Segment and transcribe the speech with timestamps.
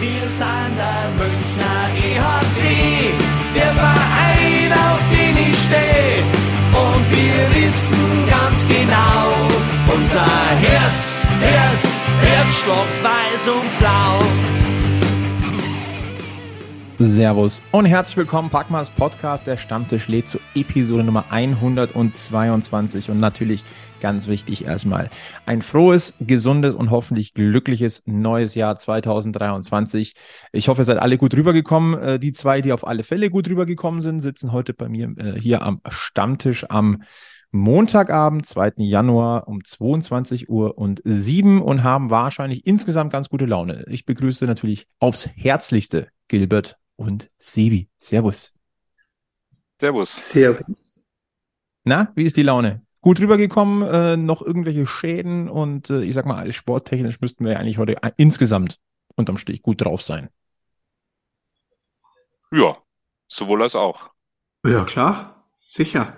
[0.00, 3.12] Wir sind der Münchner EHC,
[3.52, 6.22] der Verein, auf den ich stehe.
[6.70, 9.34] Und wir wissen ganz genau,
[9.92, 10.24] unser
[10.60, 14.22] Herz, Herz, Herzstock weiß und blau.
[17.00, 19.48] Servus und herzlich willkommen, Packmas Podcast.
[19.48, 23.64] Der Stammtisch lädt zu Episode Nummer 122 und natürlich
[24.00, 25.10] ganz wichtig erstmal
[25.46, 30.14] ein frohes, gesundes und hoffentlich glückliches neues Jahr 2023.
[30.52, 32.00] Ich hoffe, ihr seid alle gut rübergekommen.
[32.00, 35.40] Äh, die zwei, die auf alle Fälle gut rübergekommen sind, sitzen heute bei mir äh,
[35.40, 37.02] hier am Stammtisch am
[37.50, 38.74] Montagabend, 2.
[38.78, 43.84] Januar um 22 Uhr und 7 und haben wahrscheinlich insgesamt ganz gute Laune.
[43.88, 47.88] Ich begrüße natürlich aufs Herzlichste Gilbert und Sebi.
[47.98, 48.52] Servus.
[49.80, 50.30] Servus.
[50.30, 50.64] Servus.
[51.84, 52.82] Na, wie ist die Laune?
[53.00, 57.58] Gut rübergekommen, äh, noch irgendwelche Schäden und äh, ich sag mal, sporttechnisch müssten wir ja
[57.58, 58.80] eigentlich heute insgesamt
[59.14, 60.28] unterm Strich gut drauf sein.
[62.50, 62.76] Ja,
[63.28, 64.10] sowohl als auch.
[64.64, 66.16] Ja, klar, sicher.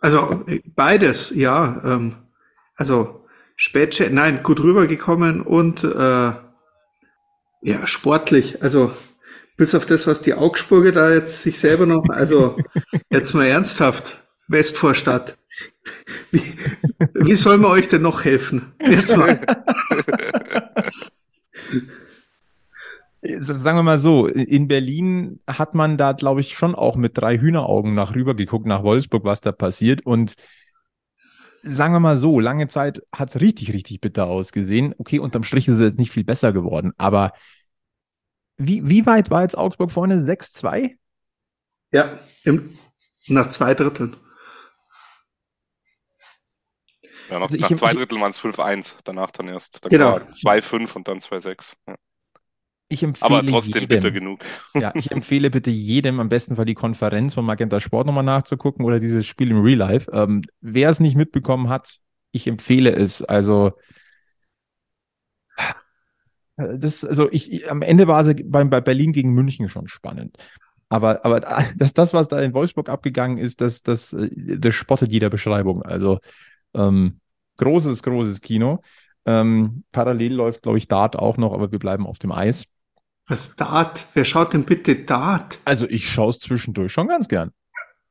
[0.00, 0.44] Also
[0.74, 1.80] beides, ja.
[1.84, 2.16] Ähm,
[2.74, 6.32] also Spätsche, nein, gut rübergekommen und äh,
[7.62, 8.62] ja, sportlich.
[8.62, 8.92] Also
[9.56, 12.58] bis auf das, was die Augsburger da jetzt sich selber noch, also
[13.10, 15.36] jetzt mal ernsthaft, Westvorstadt.
[16.30, 16.42] Wie,
[17.14, 18.72] wie soll man euch denn noch helfen?
[18.84, 19.40] Jetzt mal.
[23.22, 27.38] Sagen wir mal so, in Berlin hat man da, glaube ich, schon auch mit drei
[27.38, 30.06] Hühneraugen nach rüber geguckt, nach Wolfsburg, was da passiert.
[30.06, 30.34] Und
[31.62, 34.94] sagen wir mal so, lange Zeit hat es richtig, richtig bitter ausgesehen.
[34.98, 37.32] Okay, unterm Strich ist es jetzt nicht viel besser geworden, aber
[38.58, 40.18] wie, wie weit war jetzt Augsburg vorne?
[40.18, 40.96] 6-2?
[41.92, 42.70] Ja, im,
[43.28, 44.16] nach zwei Dritteln.
[47.30, 49.84] Ja, nach, also nach zwei Dritteln waren es 5-1, danach dann erst.
[49.84, 50.16] Dann genau.
[50.16, 51.76] 2-5 und dann 2-6.
[51.86, 51.94] Ja.
[52.88, 54.40] Ich empfehle Aber trotzdem jedem, bitter genug.
[54.74, 58.84] Ja, ich empfehle bitte jedem am besten Fall die Konferenz von Magenta Sport nochmal nachzugucken
[58.84, 60.10] oder dieses Spiel im Real Life.
[60.12, 61.98] Ähm, wer es nicht mitbekommen hat,
[62.30, 63.22] ich empfehle es.
[63.22, 63.72] Also
[66.56, 70.36] das, also ich, am Ende war es bei, bei Berlin gegen München schon spannend.
[70.88, 71.40] Aber, aber
[71.76, 75.82] das, das, was da in Wolfsburg abgegangen ist, das, das, äh, das spottet jeder Beschreibung.
[75.82, 76.18] Also
[76.74, 77.20] ähm,
[77.58, 78.82] großes, großes Kino.
[79.24, 82.66] Ähm, parallel läuft, glaube ich, Dart auch noch, aber wir bleiben auf dem Eis.
[83.26, 84.04] Was Dart?
[84.14, 85.58] Wer schaut denn bitte Dart?
[85.64, 87.50] Also ich schaue es zwischendurch schon ganz gern.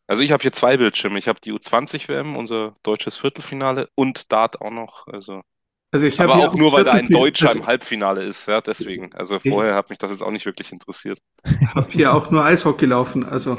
[0.07, 1.17] Also ich habe hier zwei Bildschirme.
[1.17, 5.07] Ich habe die U20-WM, unser deutsches Viertelfinale und Dart auch noch.
[5.07, 5.41] Also
[5.95, 9.13] also ich Aber auch, nur, weil da ein Deutscher im Halbfinale ist, ja, deswegen.
[9.13, 11.19] Also vorher hat mich das jetzt auch nicht wirklich interessiert.
[11.45, 13.57] Ich habe hier auch nur Eishockey laufen, also.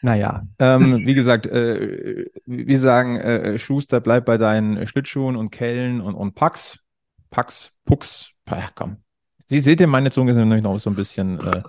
[0.00, 6.00] Naja, ähm, wie gesagt, äh, wir sagen, äh, Schuster, bleib bei deinen Schlittschuhen und Kellen
[6.00, 6.80] und, und Pax.
[7.30, 8.98] Pax, Pux, ja, komm.
[9.46, 11.62] Sie seht ihr, meine Zunge ist nämlich noch so ein bisschen, äh,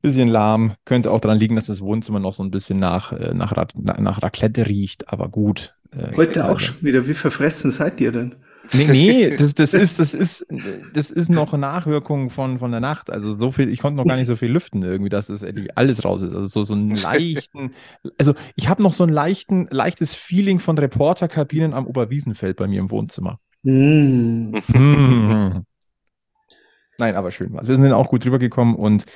[0.00, 0.74] bisschen lahm.
[0.84, 4.22] Könnte auch daran liegen, dass das Wohnzimmer noch so ein bisschen nach, äh, nach, nach
[4.22, 5.74] Raclette riecht, aber gut.
[5.92, 7.06] Äh, Heute auch schon wieder.
[7.06, 8.36] Wie verfressen seid ihr denn?
[8.72, 10.46] Nee, nee, das, das ist, das ist,
[10.94, 13.10] das ist noch Nachwirkung von, von der Nacht.
[13.10, 15.76] Also so viel, ich konnte noch gar nicht so viel lüften irgendwie, dass das endlich
[15.76, 16.34] alles raus ist.
[16.34, 17.72] Also so, so einen leichten,
[18.18, 22.80] also ich habe noch so ein leichten, leichtes Feeling von Reporterkabinen am Oberwiesenfeld bei mir
[22.80, 23.38] im Wohnzimmer.
[23.62, 24.56] Mm.
[24.68, 25.64] Mm.
[26.98, 27.66] Nein, aber schön was.
[27.66, 29.06] Wir sind auch gut rübergekommen und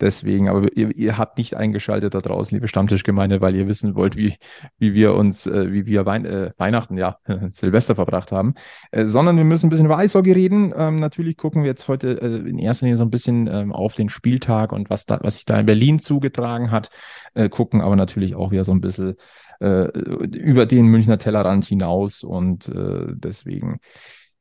[0.00, 4.16] Deswegen, aber ihr, ihr, habt nicht eingeschaltet da draußen, liebe Stammtischgemeinde, weil ihr wissen wollt,
[4.16, 4.36] wie,
[4.78, 7.18] wie wir uns, äh, wie wir Wein, äh, Weihnachten, ja,
[7.50, 8.54] Silvester verbracht haben,
[8.92, 10.72] äh, sondern wir müssen ein bisschen über Eishockey reden.
[10.74, 13.94] Ähm, natürlich gucken wir jetzt heute äh, in erster Linie so ein bisschen ähm, auf
[13.94, 16.88] den Spieltag und was da, was sich da in Berlin zugetragen hat,
[17.34, 19.16] äh, gucken aber natürlich auch wieder so ein bisschen
[19.60, 19.84] äh,
[20.28, 23.80] über den Münchner Tellerrand hinaus und deswegen.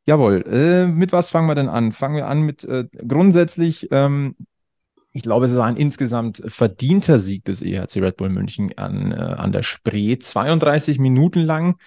[0.06, 1.92] Jawohl, mit was fangen wir denn an?
[1.92, 2.68] Fangen wir an mit
[3.06, 4.36] grundsätzlich ähm,
[5.12, 9.16] ich glaube, es war ein insgesamt verdienter Sieg des EHC Red Bull München an, äh,
[9.16, 10.18] an der Spree.
[10.20, 11.78] 32 Minuten lang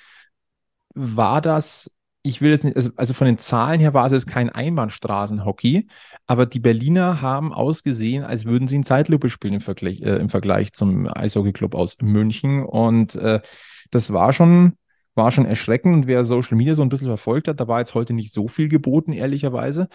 [0.94, 1.90] war das,
[2.22, 5.86] ich will jetzt nicht, also, also von den Zahlen her war es jetzt kein Einbahnstraßenhockey,
[6.26, 10.28] aber die Berliner haben ausgesehen, als würden sie in Zeitlupe spielen im Vergleich, äh, im
[10.28, 12.64] Vergleich zum Eishockey-Club aus München.
[12.64, 13.40] Und äh,
[13.90, 14.74] das war schon,
[15.14, 15.94] war schon erschreckend.
[15.94, 18.48] Und wer Social Media so ein bisschen verfolgt hat, da war jetzt heute nicht so
[18.48, 19.88] viel geboten, ehrlicherweise.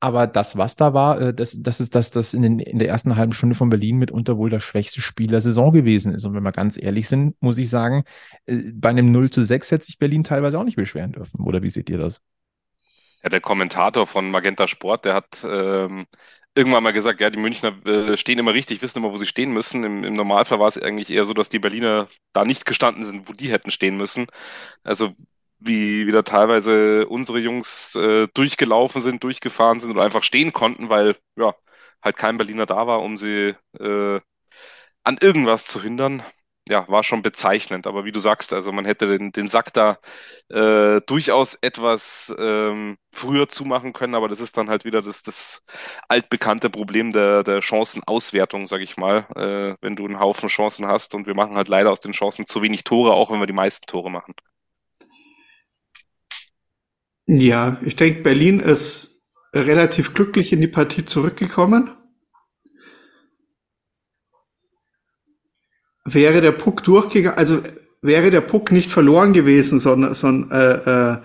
[0.00, 2.88] Aber das, was da war, äh, das, das ist das, das in, den, in der
[2.88, 6.24] ersten halben Stunde von Berlin mitunter wohl das schwächste Spiel der Saison gewesen ist.
[6.24, 8.04] Und wenn wir ganz ehrlich sind, muss ich sagen,
[8.46, 11.40] äh, bei einem 0 zu 6 hätte sich Berlin teilweise auch nicht beschweren dürfen.
[11.40, 12.20] Oder wie seht ihr das?
[13.24, 16.06] Ja, der Kommentator von Magenta Sport, der hat ähm,
[16.54, 19.52] irgendwann mal gesagt, ja, die Münchner äh, stehen immer richtig, wissen immer, wo sie stehen
[19.52, 19.82] müssen.
[19.82, 23.28] Im, Im, Normalfall war es eigentlich eher so, dass die Berliner da nicht gestanden sind,
[23.28, 24.26] wo die hätten stehen müssen.
[24.84, 25.14] Also
[25.60, 31.16] wie wieder teilweise unsere Jungs äh, durchgelaufen sind, durchgefahren sind oder einfach stehen konnten, weil
[31.36, 31.54] ja
[32.02, 34.20] halt kein Berliner da war, um sie äh,
[35.04, 36.22] an irgendwas zu hindern
[36.68, 37.86] ja, war schon bezeichnend.
[37.86, 39.98] Aber wie du sagst, also man hätte den, den Sack da
[40.50, 45.62] äh, durchaus etwas ähm, früher zumachen können, aber das ist dann halt wieder das, das
[46.08, 49.26] altbekannte Problem der, der Chancenauswertung, sag ich mal.
[49.34, 52.46] Äh, wenn du einen Haufen Chancen hast und wir machen halt leider aus den Chancen
[52.46, 54.34] zu wenig Tore, auch wenn wir die meisten Tore machen.
[57.28, 59.22] Ja, ich denke, Berlin ist
[59.54, 61.92] relativ glücklich in die Partie zurückgekommen.
[66.14, 67.60] wäre der Puck durchgegangen, also
[68.00, 71.18] wäre der Puck nicht verloren gewesen, sondern, sondern äh, äh,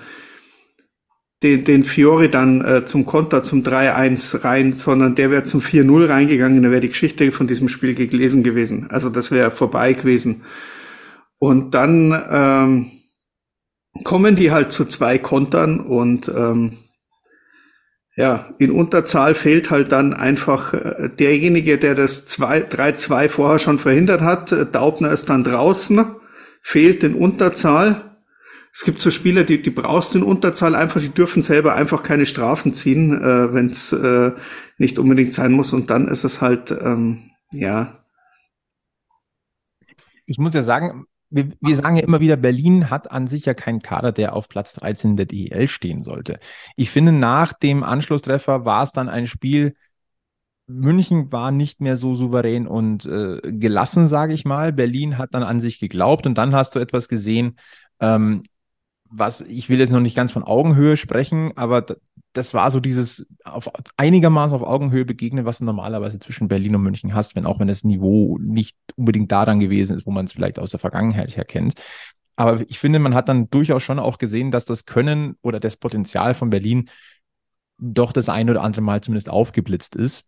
[1.43, 6.09] den, den Fiore dann äh, zum Konter zum 3-1 rein, sondern der wäre zum 4-0
[6.09, 8.87] reingegangen, dann wäre die Geschichte von diesem Spiel gelesen gewesen.
[8.89, 10.43] Also das wäre vorbei gewesen.
[11.37, 12.91] Und dann ähm,
[14.03, 16.77] kommen die halt zu zwei Kontern und ähm,
[18.15, 24.21] ja, in Unterzahl fehlt halt dann einfach äh, derjenige, der das 3-2 vorher schon verhindert
[24.21, 24.51] hat.
[24.51, 26.15] Äh, Daubner ist dann draußen,
[26.61, 28.17] fehlt in Unterzahl.
[28.71, 32.03] Es gibt so Spieler, die, die brauchst du in Unterzahl einfach, die dürfen selber einfach
[32.03, 34.31] keine Strafen ziehen, äh, wenn es äh,
[34.77, 35.73] nicht unbedingt sein muss.
[35.73, 38.03] Und dann ist es halt, ähm, ja.
[40.25, 43.53] Ich muss ja sagen, wir, wir, sagen ja immer wieder, Berlin hat an sich ja
[43.53, 46.39] keinen Kader, der auf Platz 13 der DEL stehen sollte.
[46.75, 49.73] Ich finde, nach dem Anschlusstreffer war es dann ein Spiel,
[50.67, 54.71] München war nicht mehr so souverän und äh, gelassen, sage ich mal.
[54.71, 57.57] Berlin hat dann an sich geglaubt und dann hast du etwas gesehen,
[57.99, 58.43] ähm,
[59.09, 61.85] was ich will jetzt noch nicht ganz von Augenhöhe sprechen, aber
[62.33, 66.81] das war so dieses auf einigermaßen auf Augenhöhe begegnen, was du normalerweise zwischen Berlin und
[66.81, 70.33] München hast, wenn auch wenn das Niveau nicht unbedingt daran gewesen ist, wo man es
[70.33, 71.75] vielleicht aus der Vergangenheit her kennt.
[72.35, 75.77] Aber ich finde, man hat dann durchaus schon auch gesehen, dass das Können oder das
[75.77, 76.89] Potenzial von Berlin
[77.77, 80.27] doch das ein oder andere Mal zumindest aufgeblitzt ist.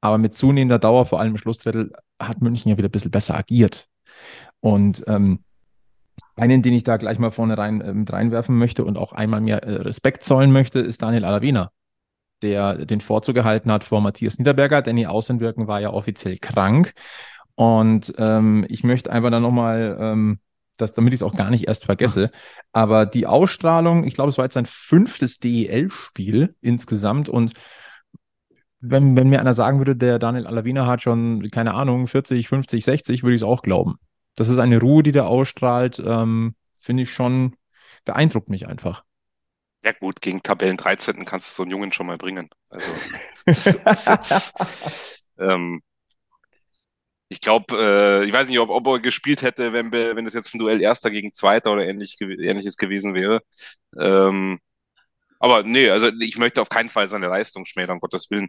[0.00, 3.36] Aber mit zunehmender Dauer, vor allem im Schlussdrittel, hat München ja wieder ein bisschen besser
[3.36, 3.88] agiert.
[4.60, 5.40] Und ähm,
[6.36, 9.40] einen, den ich da gleich mal vorne rein äh, mit reinwerfen möchte und auch einmal
[9.40, 11.70] mehr äh, Respekt zollen möchte, ist Daniel Alavina,
[12.42, 14.82] der den Vorzug gehalten hat vor Matthias Niederberger.
[14.82, 16.92] Danny Außenwirken war ja offiziell krank.
[17.54, 20.40] Und ähm, ich möchte einfach dann nochmal, ähm,
[20.76, 22.30] das, damit ich es auch gar nicht erst vergesse,
[22.72, 27.54] aber die Ausstrahlung, ich glaube, es war jetzt sein fünftes DEL-Spiel insgesamt und
[28.80, 32.84] wenn, wenn mir einer sagen würde, der Daniel Alavina hat schon, keine Ahnung, 40, 50,
[32.84, 33.96] 60, würde ich es auch glauben.
[34.36, 37.56] Das ist eine Ruhe, die der ausstrahlt, ähm, finde ich schon,
[38.04, 39.02] beeindruckt mich einfach.
[39.82, 41.24] Ja gut, gegen Tabellen 13.
[41.24, 42.50] kannst du so einen Jungen schon mal bringen.
[42.68, 42.90] Also
[43.46, 44.52] das ist jetzt,
[45.38, 45.82] ähm,
[47.28, 50.54] ich glaube, äh, ich weiß nicht, ob, ob er gespielt hätte, wenn, wenn es jetzt
[50.54, 53.42] ein Duell Erster gegen Zweiter oder ähnlich, ähnliches gewesen wäre.
[53.98, 54.60] Ähm,
[55.38, 58.48] aber nee, also ich möchte auf keinen Fall seine Leistung schmälern, um Gottes Willen.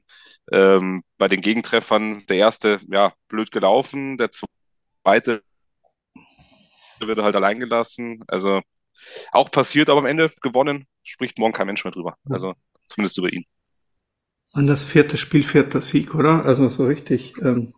[0.51, 5.43] Ähm, bei den Gegentreffern, der erste, ja, blöd gelaufen, der zweite
[6.99, 8.23] wird er halt allein gelassen.
[8.27, 8.61] Also
[9.31, 12.17] auch passiert, aber am Ende gewonnen, spricht morgen kein Mensch mehr drüber.
[12.29, 12.55] Also
[12.87, 13.45] zumindest über ihn.
[14.53, 16.45] Und das vierte Spiel, vierter Sieg, oder?
[16.45, 17.35] Also so richtig.
[17.41, 17.73] Ähm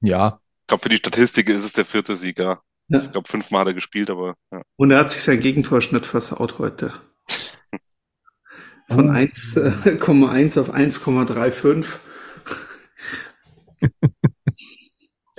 [0.00, 0.40] ja.
[0.62, 2.60] Ich glaube, für die Statistik ist es der vierte Sieg, ja.
[2.88, 3.00] ja.
[3.00, 4.36] Ich glaube, fünfmal hat er gespielt, aber.
[4.50, 4.62] Ja.
[4.76, 6.94] Und er hat sich sein Gegentorschnitt versaut heute.
[8.88, 11.84] Von 1,1 äh, auf 1,35.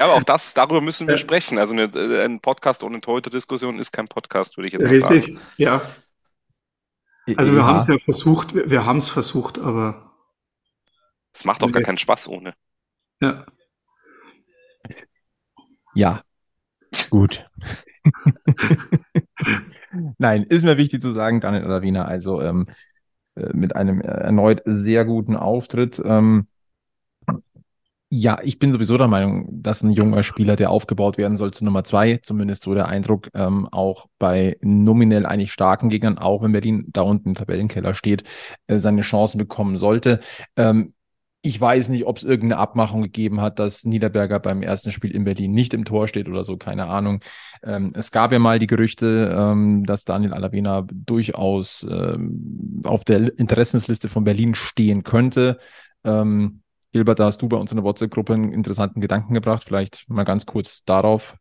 [0.02, 1.18] Ja, aber auch das, darüber müssen wir ja.
[1.20, 1.60] sprechen.
[1.60, 5.04] Also eine, äh, ein Podcast ohne Torhüter-Diskussion ist kein Podcast, würde ich jetzt mal Richtig,
[5.04, 5.38] sagen.
[5.38, 5.82] Richtig, ja.
[7.36, 7.68] Also wir ja.
[7.68, 10.12] haben es ja versucht, wir, wir haben es versucht, aber.
[11.32, 12.56] Es macht doch gar keinen Spaß ohne.
[13.22, 13.46] Ja.
[15.94, 16.24] Ja.
[17.12, 17.48] Gut.
[20.18, 22.66] Nein, ist mir wichtig zu sagen, Daniel Alavina, also ähm,
[23.36, 26.02] äh, mit einem erneut sehr guten Auftritt.
[26.04, 26.48] Ähm,
[28.14, 31.64] ja, ich bin sowieso der Meinung, dass ein junger Spieler, der aufgebaut werden soll zu
[31.64, 36.52] Nummer zwei, zumindest so der Eindruck, ähm, auch bei nominell eigentlich starken Gegnern, auch wenn
[36.52, 38.26] Berlin da unten im Tabellenkeller steht,
[38.68, 40.20] äh, seine Chancen bekommen sollte.
[40.58, 40.94] Ähm,
[41.42, 45.24] ich weiß nicht, ob es irgendeine Abmachung gegeben hat, dass Niederberger beim ersten Spiel in
[45.24, 47.22] Berlin nicht im Tor steht oder so, keine Ahnung.
[47.64, 53.40] Ähm, es gab ja mal die Gerüchte, ähm, dass Daniel Alavena durchaus ähm, auf der
[53.40, 55.60] Interessensliste von Berlin stehen könnte.
[56.04, 56.61] Ähm,
[56.94, 59.64] Hilbert, da hast du bei uns in der WhatsApp-Gruppe einen interessanten Gedanken gebracht.
[59.66, 61.38] Vielleicht mal ganz kurz darauf.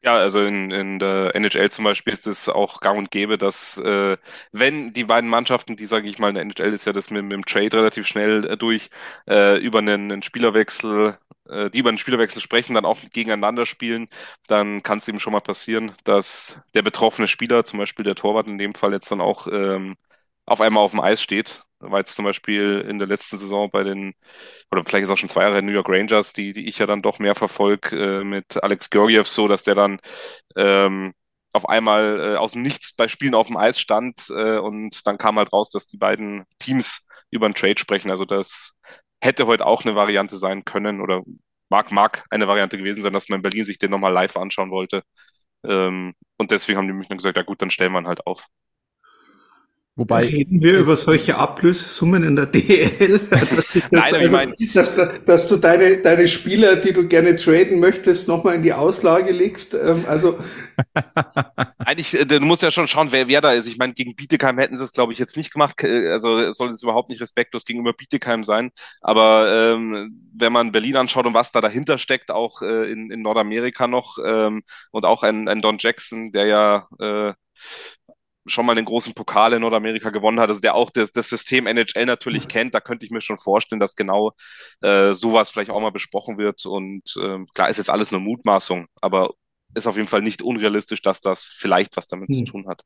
[0.00, 3.78] Ja, also in, in der NHL zum Beispiel ist es auch gang und gäbe, dass
[3.78, 4.16] äh,
[4.52, 7.24] wenn die beiden Mannschaften, die sage ich mal, in der NHL ist ja das mit,
[7.24, 8.90] mit dem Trade relativ schnell äh, durch,
[9.28, 14.08] äh, über einen, einen Spielerwechsel, äh, die über einen Spielerwechsel sprechen, dann auch gegeneinander spielen,
[14.46, 18.46] dann kann es eben schon mal passieren, dass der betroffene Spieler, zum Beispiel der Torwart
[18.46, 19.96] in dem Fall jetzt dann auch ähm,
[20.46, 21.64] auf einmal auf dem Eis steht.
[21.80, 24.14] War jetzt zum Beispiel in der letzten Saison bei den,
[24.70, 27.02] oder vielleicht ist auch schon zwei Jahre New York Rangers, die, die ich ja dann
[27.02, 30.00] doch mehr verfolge, äh, mit Alex Georgiev so, dass der dann
[30.56, 31.14] ähm,
[31.52, 35.18] auf einmal äh, aus dem Nichts bei Spielen auf dem Eis stand äh, und dann
[35.18, 38.10] kam halt raus, dass die beiden Teams über einen Trade sprechen.
[38.10, 38.74] Also das
[39.22, 41.22] hätte heute auch eine Variante sein können oder
[41.68, 44.70] mag, mag eine Variante gewesen sein, dass man in Berlin sich den nochmal live anschauen
[44.70, 45.02] wollte.
[45.64, 48.46] Ähm, und deswegen haben die Münchner gesagt, ja gut, dann stellen wir ihn halt auf.
[49.98, 53.18] Wobei Reden wir über solche Ablösesummen in der DL?
[53.30, 57.34] Dass, das, Nein, also, ich mein, dass, dass, du deine, deine Spieler, die du gerne
[57.34, 59.74] traden möchtest, nochmal in die Auslage legst.
[59.74, 60.38] Ähm, also
[61.78, 63.66] Eigentlich, äh, du musst ja schon schauen, wer, wer da ist.
[63.66, 65.82] Ich meine, gegen Bietigheim hätten sie es, glaube ich, jetzt nicht gemacht.
[65.82, 68.70] Also es soll jetzt überhaupt nicht respektlos gegenüber Bietigheim sein.
[69.00, 73.22] Aber ähm, wenn man Berlin anschaut und was da dahinter steckt, auch äh, in, in
[73.22, 74.62] Nordamerika noch ähm,
[74.92, 77.32] und auch ein, ein Don Jackson, der ja äh,
[78.48, 81.66] schon mal den großen Pokal in Nordamerika gewonnen hat, also der auch das, das System
[81.66, 82.48] NHL natürlich mhm.
[82.48, 84.32] kennt, da könnte ich mir schon vorstellen, dass genau
[84.80, 86.64] äh, sowas vielleicht auch mal besprochen wird.
[86.66, 89.30] Und äh, klar ist jetzt alles nur Mutmaßung, aber
[89.74, 92.34] ist auf jeden Fall nicht unrealistisch, dass das vielleicht was damit mhm.
[92.34, 92.82] zu tun hat.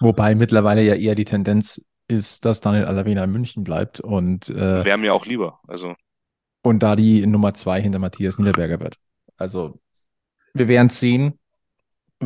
[0.00, 4.84] Wobei mittlerweile ja eher die Tendenz ist, dass Daniel Alavena in München bleibt und äh,
[4.84, 5.60] wäre mir auch lieber.
[5.66, 5.94] Also
[6.62, 8.96] und da die Nummer zwei hinter Matthias Niederberger wird.
[9.36, 9.80] Also
[10.54, 11.38] wir werden es sehen.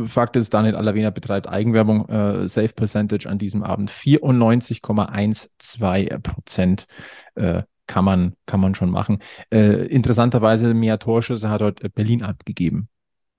[0.05, 6.87] Fakt ist, Daniel Alavena betreibt Eigenwerbung, äh, Safe Percentage an diesem Abend 94,12 Prozent
[7.35, 9.19] äh, kann man, kann man schon machen.
[9.51, 12.87] Äh, interessanterweise mehr Torschüsse hat heute Berlin abgegeben.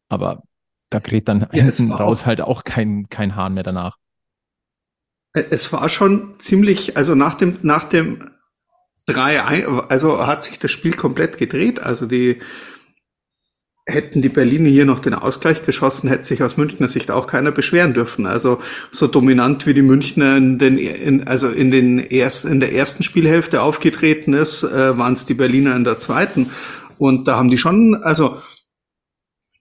[0.08, 0.42] Aber
[0.90, 3.96] da kräht dann ja, hinten raus halt auch kein, kein Hahn mehr danach.
[5.32, 8.30] Es war schon ziemlich, also nach dem, nach dem
[9.06, 11.80] 3, also hat sich das Spiel komplett gedreht.
[11.80, 12.40] Also die,
[13.86, 17.52] hätten die Berliner hier noch den Ausgleich geschossen, hätte sich aus Münchner Sicht auch keiner
[17.52, 18.26] beschweren dürfen.
[18.26, 18.60] Also
[18.90, 23.02] so dominant wie die Münchner in den, in, also in den ersten, in der ersten
[23.02, 26.50] Spielhälfte aufgetreten ist, äh, waren es die Berliner in der zweiten.
[26.96, 28.38] Und da haben die schon, also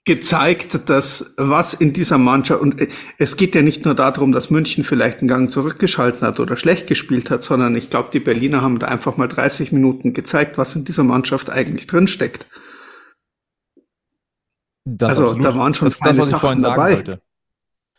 [0.06, 2.88] gezeigt, dass was in dieser Mannschaft, und äh,
[3.18, 6.88] es geht ja nicht nur darum, dass München vielleicht einen Gang zurückgeschalten hat oder schlecht
[6.88, 10.76] gespielt hat, sondern ich glaube, die Berliner haben da einfach mal 30 Minuten gezeigt, was
[10.76, 12.48] in dieser Mannschaft eigentlich drinsteckt.
[14.86, 15.46] Das also absolut.
[15.46, 16.96] da waren schon das, das was ich vorhin sagen dabei.
[16.96, 17.22] wollte.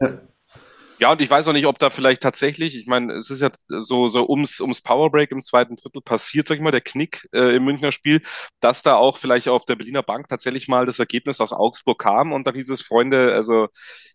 [0.00, 0.20] Ja.
[1.00, 3.50] Ja, und ich weiß auch nicht, ob da vielleicht tatsächlich, ich meine, es ist ja
[3.68, 7.56] so, so ums, ums Powerbreak im zweiten Drittel passiert, sag ich mal, der Knick äh,
[7.56, 8.22] im Münchner Spiel,
[8.60, 12.32] dass da auch vielleicht auf der Berliner Bank tatsächlich mal das Ergebnis aus Augsburg kam
[12.32, 13.68] und dann hieß es, Freunde, also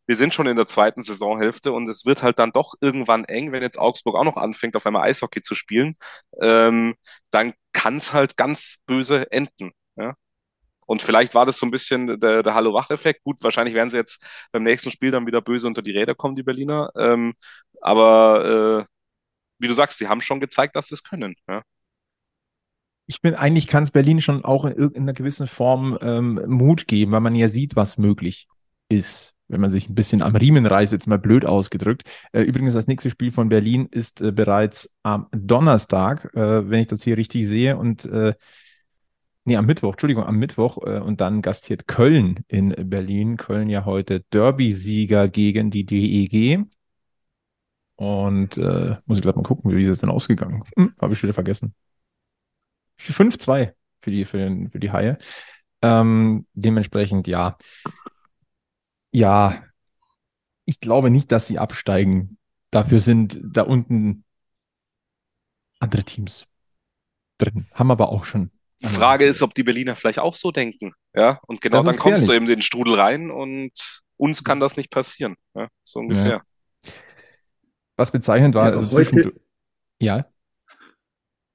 [0.08, 3.52] wir sind schon in der zweiten Saisonhälfte und es wird halt dann doch irgendwann eng,
[3.52, 5.96] wenn jetzt Augsburg auch noch anfängt, auf einmal Eishockey zu spielen,
[6.42, 6.96] ähm,
[7.30, 9.72] dann kann es halt ganz böse enden.
[10.90, 13.24] Und vielleicht war das so ein bisschen der, der Hallo-Wach-Effekt.
[13.24, 16.36] Gut, wahrscheinlich werden sie jetzt beim nächsten Spiel dann wieder böse unter die Räder kommen,
[16.36, 16.90] die Berliner.
[16.98, 17.36] Ähm,
[17.80, 18.94] aber äh,
[19.60, 21.36] wie du sagst, sie haben schon gezeigt, dass sie es können.
[21.48, 21.62] Ja.
[23.06, 27.12] Ich bin eigentlich kann es Berlin schon auch in irgendeiner gewissen Form ähm, Mut geben,
[27.12, 28.48] weil man ja sieht, was möglich
[28.90, 32.02] ist, wenn man sich ein bisschen am Riemen reißt, jetzt mal blöd ausgedrückt.
[32.32, 36.88] Äh, übrigens, das nächste Spiel von Berlin ist äh, bereits am Donnerstag, äh, wenn ich
[36.88, 37.78] das hier richtig sehe.
[37.78, 38.10] Und
[39.46, 43.38] nee, am Mittwoch, Entschuldigung, am Mittwoch äh, und dann gastiert Köln in Berlin.
[43.38, 46.66] Köln ja heute Derby-Sieger gegen die DEG.
[47.96, 50.64] Und äh, muss ich gerade mal gucken, wie ist es denn ausgegangen?
[50.78, 51.76] Hm, Habe ich wieder vergessen.
[52.98, 55.18] 5-2 für die, für, den, für die Haie.
[55.82, 57.58] Ähm, dementsprechend, ja.
[59.12, 59.64] Ja,
[60.66, 62.38] ich glaube nicht, dass sie absteigen.
[62.72, 64.24] Dafür sind da unten
[65.80, 66.46] andere Teams
[67.38, 67.68] drin.
[67.74, 70.94] Haben aber auch schon die Frage ist, ob die Berliner vielleicht auch so denken.
[71.14, 74.90] Ja, und genau dann kommst du eben den Strudel rein und uns kann das nicht
[74.90, 75.36] passieren.
[75.56, 76.42] Ja, so ungefähr.
[76.84, 76.92] Ja.
[77.98, 79.34] Was bezeichnend war, ja, also heute,
[80.00, 80.26] ja.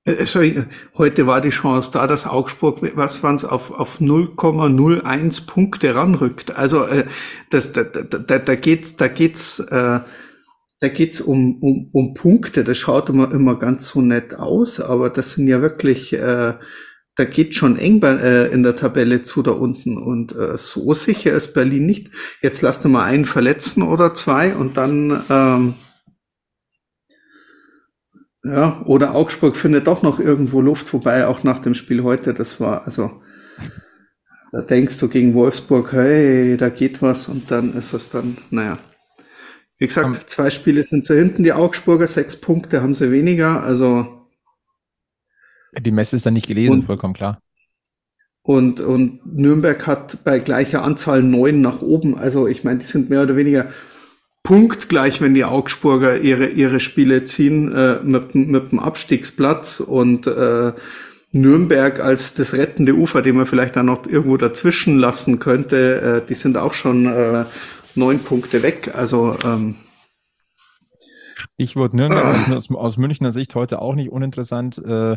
[0.04, 0.64] Äh, sorry,
[0.98, 6.54] heute war die Chance da, dass Augsburg, was waren es, auf, auf 0,01 Punkte ranrückt.
[6.54, 7.06] Also äh,
[7.48, 10.00] das, da, da, da geht's, da geht's, äh,
[10.80, 12.64] da geht's um, um, um Punkte.
[12.64, 16.54] Das schaut immer, immer ganz so nett aus, aber das sind ja wirklich äh,
[17.16, 20.94] da geht schon eng bei, äh, in der Tabelle zu da unten und äh, so
[20.94, 22.10] sicher ist Berlin nicht.
[22.42, 25.74] Jetzt lasst mal einen verletzen oder zwei und dann ähm,
[28.44, 32.60] ja, oder Augsburg findet doch noch irgendwo Luft, wobei auch nach dem Spiel heute, das
[32.60, 33.22] war also
[34.54, 38.78] da denkst du gegen Wolfsburg, hey, da geht was und dann ist es dann, naja.
[39.78, 44.13] Wie gesagt, zwei Spiele sind sie hinten, die Augsburger, sechs Punkte haben sie weniger, also.
[45.78, 47.40] Die Messe ist dann nicht gelesen, und, vollkommen klar.
[48.42, 52.18] Und, und Nürnberg hat bei gleicher Anzahl neun nach oben.
[52.18, 53.70] Also ich meine, die sind mehr oder weniger
[54.42, 60.72] punktgleich, wenn die Augsburger ihre, ihre Spiele ziehen äh, mit, mit dem Abstiegsplatz und äh,
[61.32, 66.28] Nürnberg als das rettende Ufer, den man vielleicht dann noch irgendwo dazwischen lassen könnte, äh,
[66.28, 67.46] die sind auch schon äh,
[67.94, 68.92] neun Punkte weg.
[68.94, 69.76] Also ähm,
[71.56, 72.54] ich wurde Nürnberg ah.
[72.54, 74.78] aus, aus Münchner Sicht heute auch nicht uninteressant.
[74.78, 75.16] Äh,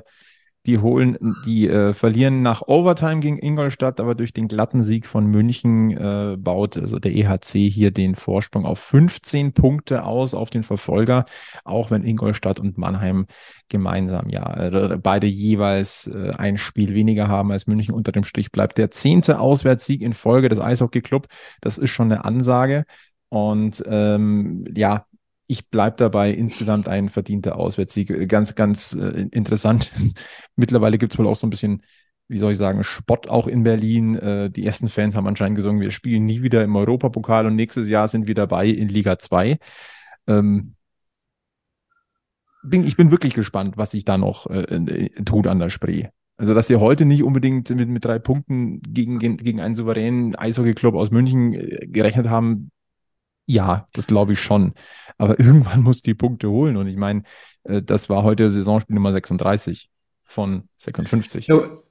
[0.68, 5.26] die holen, die äh, verlieren nach Overtime gegen Ingolstadt, aber durch den glatten Sieg von
[5.26, 10.64] München äh, baut also der EHC hier den Vorsprung auf 15 Punkte aus auf den
[10.64, 11.24] Verfolger,
[11.64, 13.28] auch wenn Ingolstadt und Mannheim
[13.70, 17.96] gemeinsam ja äh, beide jeweils äh, ein Spiel weniger haben als München.
[17.96, 21.28] Unter dem Strich bleibt der zehnte Auswärtssieg in Folge des Eishockey Club.
[21.62, 22.84] Das ist schon eine Ansage.
[23.30, 25.06] Und ähm, ja,
[25.48, 28.27] ich bleibe dabei, insgesamt ein verdienter Auswärtssieg.
[28.27, 29.92] Ganz, ganz äh, interessant.
[30.56, 31.82] Mittlerweile gibt es wohl auch so ein bisschen,
[32.27, 34.16] wie soll ich sagen, Spott auch in Berlin.
[34.16, 37.89] Äh, die ersten Fans haben anscheinend gesungen, wir spielen nie wieder im Europapokal und nächstes
[37.89, 39.58] Jahr sind wir dabei in Liga 2.
[40.27, 40.75] Ähm,
[42.63, 46.08] bin, ich bin wirklich gespannt, was sich da noch äh, tut an der Spree.
[46.36, 50.94] Also, dass sie heute nicht unbedingt mit, mit drei Punkten gegen, gegen einen souveränen Eishockey-Club
[50.94, 52.70] aus München äh, gerechnet haben,
[53.48, 54.74] ja, das glaube ich schon.
[55.18, 56.77] Aber irgendwann muss die Punkte holen.
[56.77, 57.24] Und ich meine,
[57.63, 59.89] äh, das war heute Saisonspiel Nummer 36
[60.24, 61.48] von 56.
[61.48, 61.82] Ja,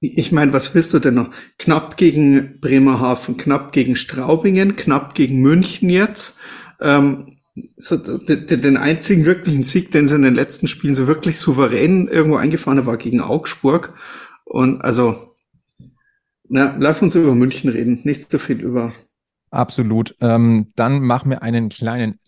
[0.00, 1.30] ich meine, was willst du denn noch?
[1.58, 6.38] Knapp gegen Bremerhaven, knapp gegen Straubingen, knapp gegen München jetzt.
[6.80, 7.38] Ähm,
[7.76, 12.36] so, den einzigen wirklichen Sieg, den sie in den letzten Spielen so wirklich souverän irgendwo
[12.36, 13.94] eingefahren hat, war gegen Augsburg.
[14.44, 15.34] Und also,
[16.48, 18.94] na, lass uns über München reden, nicht so viel über
[19.50, 20.14] Absolut.
[20.20, 22.20] Ähm, dann machen wir einen kleinen,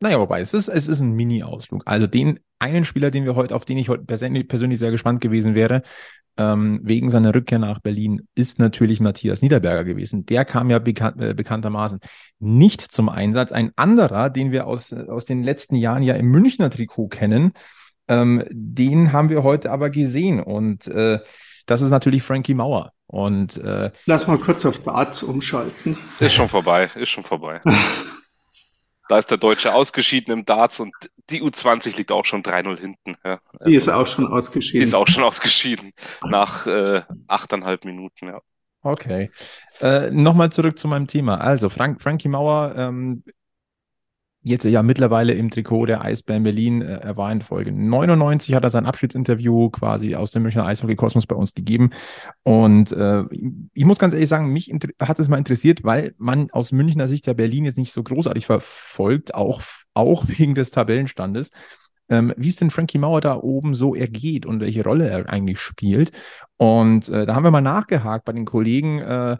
[0.00, 1.82] naja, wobei, es ist, es ist ein Mini-Ausflug.
[1.86, 5.54] Also den einen Spieler, den wir heute, auf den ich heute persönlich sehr gespannt gewesen
[5.54, 5.82] wäre,
[6.36, 10.24] ähm, wegen seiner Rückkehr nach Berlin, ist natürlich Matthias Niederberger gewesen.
[10.24, 11.98] Der kam ja bekan äh, bekanntermaßen
[12.38, 13.50] nicht zum Einsatz.
[13.50, 17.52] Ein anderer, den wir aus, aus den letzten Jahren ja im Münchner Trikot kennen,
[18.06, 20.40] ähm, den haben wir heute aber gesehen.
[20.40, 21.18] Und äh,
[21.68, 22.92] das ist natürlich Frankie Mauer.
[23.06, 25.96] Und äh, lass mal kurz auf Darts umschalten.
[26.18, 27.60] Ist schon vorbei, ist schon vorbei.
[29.08, 30.92] da ist der Deutsche ausgeschieden im Darts und
[31.30, 33.16] die U20 liegt auch schon 3-0 hinten.
[33.24, 33.38] Ja.
[33.66, 34.80] Die ist auch schon ausgeschieden.
[34.80, 35.92] Die ist auch schon ausgeschieden
[36.26, 38.40] nach äh, achteinhalb Minuten, ja.
[38.82, 39.30] Okay.
[39.80, 41.40] Äh, Nochmal zurück zu meinem Thema.
[41.40, 43.24] Also, Frank, Frankie Mauer ähm,
[44.48, 46.82] jetzt ja mittlerweile im Trikot der Eisbären Berlin.
[46.82, 51.36] Er war in Folge 99, hat er sein Abschiedsinterview quasi aus dem Münchner Eishockey-Kosmos bei
[51.36, 51.90] uns gegeben.
[52.42, 53.24] Und äh,
[53.74, 57.26] ich muss ganz ehrlich sagen, mich hat es mal interessiert, weil man aus Münchner Sicht
[57.26, 59.62] ja Berlin jetzt nicht so großartig verfolgt, auch,
[59.94, 61.50] auch wegen des Tabellenstandes.
[62.10, 65.60] Ähm, wie es denn Frankie Mauer da oben so ergeht und welche Rolle er eigentlich
[65.60, 66.10] spielt.
[66.56, 69.36] Und äh, da haben wir mal nachgehakt bei den Kollegen, äh,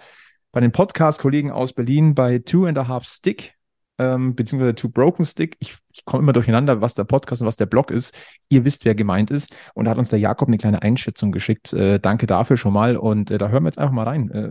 [0.52, 3.57] bei den Podcast-Kollegen aus Berlin bei Two and a Half Stick
[3.98, 5.56] ähm, beziehungsweise Two Broken Stick.
[5.60, 8.16] Ich, ich komme immer durcheinander, was der Podcast und was der Blog ist.
[8.48, 9.54] Ihr wisst, wer gemeint ist.
[9.74, 11.72] Und da hat uns der Jakob eine kleine Einschätzung geschickt.
[11.72, 12.96] Äh, danke dafür schon mal.
[12.96, 14.30] Und äh, da hören wir jetzt einfach mal rein.
[14.30, 14.50] Äh,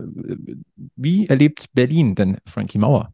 [0.96, 3.12] wie erlebt Berlin denn Frankie Mauer?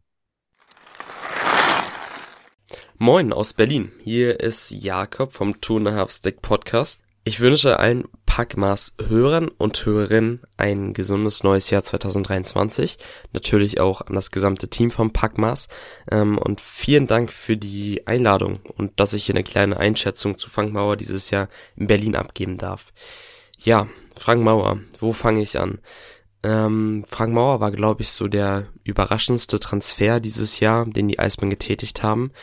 [2.97, 3.91] Moin aus Berlin.
[4.01, 7.04] Hier ist Jakob vom Two and a Half Stick Podcast.
[7.27, 12.99] Ich wünsche allen Packmas Hörern und Hörerinnen ein gesundes neues Jahr 2023.
[13.33, 15.67] Natürlich auch an das gesamte Team vom Packmas.
[16.11, 20.51] Ähm, und vielen Dank für die Einladung und dass ich hier eine kleine Einschätzung zu
[20.51, 22.93] Frank Mauer dieses Jahr in Berlin abgeben darf.
[23.57, 25.79] Ja, Frank Mauer, wo fange ich an?
[26.43, 31.49] Ähm, Frank Mauer war, glaube ich, so der überraschendste Transfer dieses Jahr, den die Eisbären
[31.49, 32.33] getätigt haben.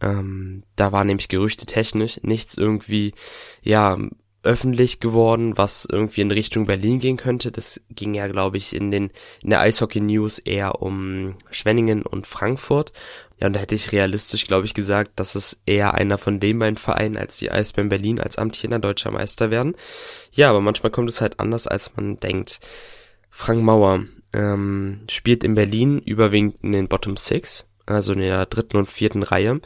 [0.00, 3.14] Ähm, da war nämlich Gerüchte technisch nichts irgendwie,
[3.62, 3.96] ja,
[4.42, 7.52] öffentlich geworden, was irgendwie in Richtung Berlin gehen könnte.
[7.52, 9.10] Das ging ja, glaube ich, in den
[9.42, 12.92] in der Eishockey News eher um Schwenningen und Frankfurt.
[13.40, 16.58] Ja, und da hätte ich realistisch, glaube ich, gesagt, dass es eher einer von den
[16.58, 19.76] beiden Vereinen als die Eisbären Berlin als amtierender deutscher Meister werden.
[20.32, 22.60] Ja, aber manchmal kommt es halt anders, als man denkt.
[23.30, 28.76] Frank Mauer ähm, spielt in Berlin überwiegend in den Bottom Six, also in der dritten
[28.76, 29.60] und vierten Reihe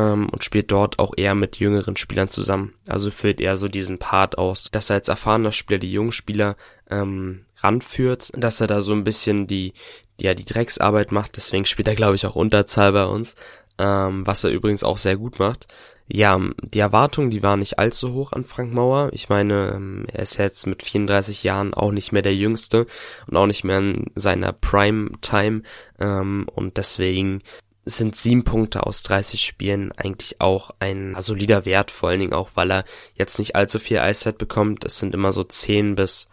[0.00, 2.74] ähm, und spielt dort auch eher mit jüngeren Spielern zusammen.
[2.86, 6.56] Also füllt er so diesen Part aus, dass er als erfahrener Spieler die jungen Spieler
[6.90, 9.74] ähm, ranführt, dass er da so ein bisschen die,
[10.20, 11.36] ja, die Drecksarbeit macht.
[11.36, 13.36] Deswegen spielt er, glaube ich, auch Unterzahl bei uns,
[13.78, 15.68] ähm, was er übrigens auch sehr gut macht.
[16.12, 19.10] Ja, die Erwartungen, die waren nicht allzu hoch an Frank Mauer.
[19.12, 22.86] Ich meine, ähm, er ist jetzt mit 34 Jahren auch nicht mehr der Jüngste
[23.28, 25.62] und auch nicht mehr in seiner Prime-Time.
[26.00, 27.42] Ähm, und deswegen
[27.84, 32.50] sind sieben Punkte aus 30 Spielen eigentlich auch ein solider Wert, vor allen Dingen auch,
[32.54, 34.84] weil er jetzt nicht allzu viel Eiszeit bekommt.
[34.84, 36.28] Es sind immer so 10 bis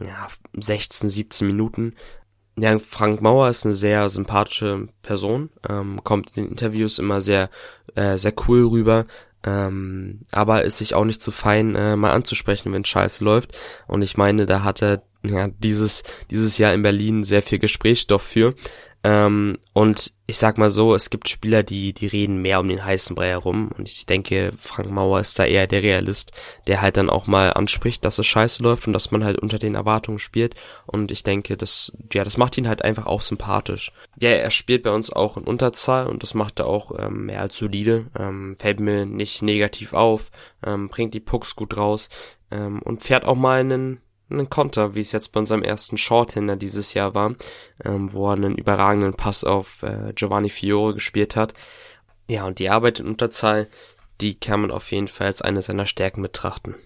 [0.00, 1.94] ja, 16, 17 Minuten.
[2.58, 7.48] Ja, Frank Mauer ist eine sehr sympathische Person, ähm, kommt in den Interviews immer sehr,
[7.94, 9.06] äh, sehr cool rüber,
[9.44, 13.56] ähm, aber ist sich auch nicht zu fein, äh, mal anzusprechen, wenn Scheiße läuft.
[13.86, 18.22] Und ich meine, da hat er ja dieses, dieses Jahr in Berlin sehr viel Gesprächsstoff
[18.22, 18.54] für.
[19.02, 22.84] Ähm, und ich sag mal so, es gibt Spieler, die, die reden mehr um den
[22.84, 23.70] heißen Brei herum.
[23.76, 26.32] Und ich denke, Frank Mauer ist da eher der Realist,
[26.66, 29.58] der halt dann auch mal anspricht, dass es scheiße läuft und dass man halt unter
[29.58, 30.54] den Erwartungen spielt.
[30.86, 33.92] Und ich denke, das, ja, das macht ihn halt einfach auch sympathisch.
[34.20, 37.40] Ja, er spielt bei uns auch in Unterzahl und das macht er auch ähm, mehr
[37.40, 38.06] als solide.
[38.18, 40.30] Ähm, fällt mir nicht negativ auf,
[40.64, 42.10] ähm, bringt die Pucks gut raus
[42.50, 46.56] ähm, und fährt auch mal einen einen Konter, wie es jetzt bei unserem ersten Shorthander
[46.56, 47.34] dieses Jahr war,
[47.84, 51.54] ähm, wo er einen überragenden Pass auf äh, Giovanni Fiore gespielt hat.
[52.28, 53.68] Ja, und die Arbeit in Unterzahl,
[54.20, 56.76] die kann man auf jeden Fall als eine seiner Stärken betrachten.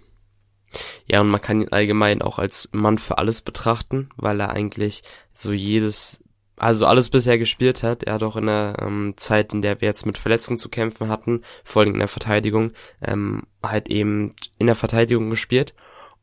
[1.06, 5.02] Ja, und man kann ihn allgemein auch als Mann für alles betrachten, weil er eigentlich
[5.32, 6.20] so jedes,
[6.56, 8.04] also alles bisher gespielt hat.
[8.04, 11.08] Er hat auch in der ähm, Zeit, in der wir jetzt mit Verletzungen zu kämpfen
[11.08, 15.74] hatten, vor allem in der Verteidigung, ähm, halt eben in der Verteidigung gespielt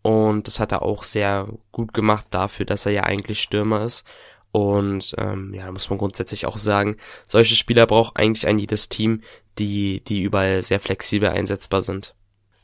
[0.01, 4.05] und das hat er auch sehr gut gemacht dafür, dass er ja eigentlich Stürmer ist.
[4.51, 8.89] Und ähm, ja, da muss man grundsätzlich auch sagen, solche Spieler braucht eigentlich ein jedes
[8.89, 9.21] Team,
[9.57, 12.15] die, die überall sehr flexibel einsetzbar sind.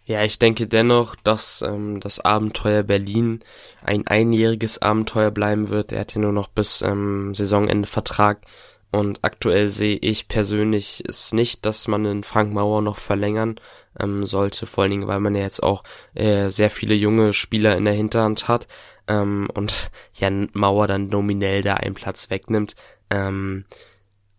[0.03, 3.41] Ja, ich denke dennoch, dass ähm, das Abenteuer Berlin
[3.83, 5.91] ein einjähriges Abenteuer bleiben wird.
[5.91, 8.41] Er hat ja nur noch bis ähm, Saisonende Vertrag.
[8.89, 13.59] Und aktuell sehe ich persönlich es nicht, dass man den Frank Mauer noch verlängern
[13.99, 15.83] ähm, sollte, vor allen Dingen, weil man ja jetzt auch
[16.13, 18.67] äh, sehr viele junge Spieler in der Hinterhand hat
[19.07, 22.75] ähm, und Jan Mauer dann nominell da einen Platz wegnimmt.
[23.09, 23.65] Ähm,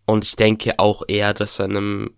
[0.05, 2.11] und ich denke auch eher, dass er in einem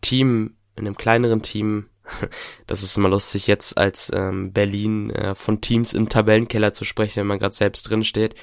[0.00, 1.88] Team, in einem kleineren Team,
[2.66, 7.20] das ist immer lustig, jetzt als ähm, Berlin äh, von Teams im Tabellenkeller zu sprechen,
[7.20, 8.34] wenn man gerade selbst drin steht.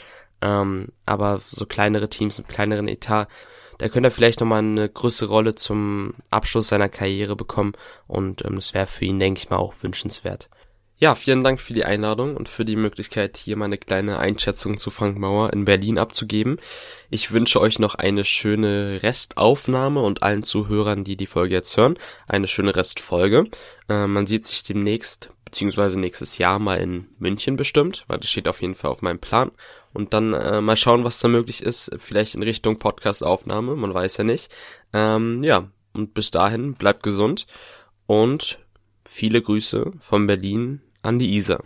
[0.42, 3.28] Ähm, aber so kleinere Teams mit kleineren Etat,
[3.78, 7.74] da könnte er vielleicht nochmal eine größere Rolle zum Abschluss seiner Karriere bekommen
[8.08, 10.50] und ähm, das wäre für ihn, denke ich mal, auch wünschenswert.
[11.00, 14.90] Ja, vielen Dank für die Einladung und für die Möglichkeit, hier meine kleine Einschätzung zu
[14.90, 16.58] Frank Mauer in Berlin abzugeben.
[17.12, 22.00] Ich wünsche euch noch eine schöne Restaufnahme und allen Zuhörern, die die Folge jetzt hören,
[22.28, 23.46] eine schöne Restfolge.
[23.88, 28.48] Äh, man sieht sich demnächst, beziehungsweise nächstes Jahr mal in München bestimmt, weil das steht
[28.48, 29.52] auf jeden Fall auf meinem Plan
[29.98, 31.90] und dann äh, mal schauen, was da möglich ist.
[31.98, 34.52] Vielleicht in Richtung Podcast-Aufnahme, man weiß ja nicht.
[34.94, 37.48] Ähm, ja, und bis dahin bleibt gesund
[38.06, 38.60] und
[39.06, 41.64] viele Grüße von Berlin an die Isar.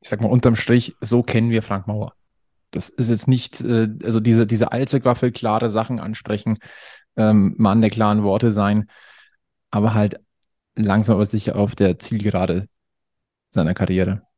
[0.00, 2.14] Ich sag mal unterm Strich, so kennen wir Frank Mauer.
[2.70, 6.58] Das ist jetzt nicht, äh, also diese, diese Allzweckwaffe, klare Sachen ansprechen,
[7.16, 8.88] ähm, Mann der klaren Worte sein,
[9.72, 10.20] aber halt
[10.76, 12.68] langsam aber sicher auf der Zielgerade
[13.50, 14.29] seiner Karriere.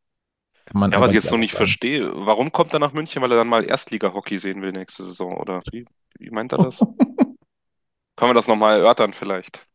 [0.66, 3.30] Kann man ja, was ich jetzt noch nicht verstehe, warum kommt er nach München, weil
[3.32, 5.36] er dann mal Erstliga-Hockey sehen will nächste Saison?
[5.36, 5.84] Oder wie,
[6.18, 6.78] wie meint er das?
[8.16, 9.66] Können wir das nochmal erörtern vielleicht?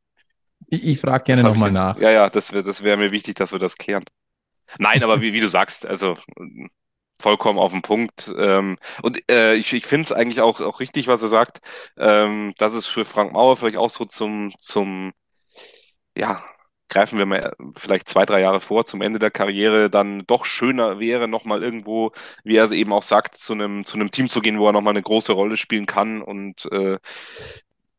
[0.68, 1.98] Ich, ich frage gerne nochmal nach.
[2.00, 4.06] Ja, ja, das wäre das wär mir wichtig, dass wir das klären.
[4.80, 6.18] Nein, aber wie, wie du sagst, also
[7.20, 8.34] vollkommen auf den Punkt.
[8.38, 11.60] Ähm, und äh, ich, ich finde es eigentlich auch, auch richtig, was er sagt,
[11.98, 15.14] ähm, dass es für Frank Mauer vielleicht auch so zum, zum
[16.16, 16.44] ja,
[16.90, 21.00] greifen wir mal vielleicht zwei, drei Jahre vor zum Ende der Karriere, dann doch schöner
[21.00, 22.12] wäre, nochmal irgendwo,
[22.44, 24.94] wie er eben auch sagt, zu einem, zu einem Team zu gehen, wo er nochmal
[24.94, 26.22] eine große Rolle spielen kann.
[26.22, 26.98] Und äh,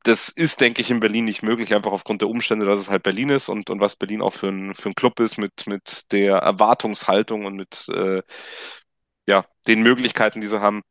[0.04, 3.02] das ist, denke ich, in Berlin nicht möglich, einfach aufgrund der Umstände, dass es halt
[3.02, 6.12] Berlin ist und, und was Berlin auch für ein, für ein Club ist, mit, mit
[6.12, 8.22] der Erwartungshaltung und mit äh,
[9.26, 10.82] ja, den Möglichkeiten, die sie haben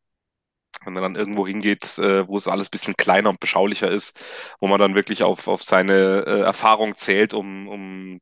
[0.88, 4.19] wenn er dann irgendwo hingeht, äh, wo es alles bisschen kleiner und beschaulicher ist,
[4.60, 8.19] wo man dann wirklich auf, auf seine äh, Erfahrung zählt, um, um,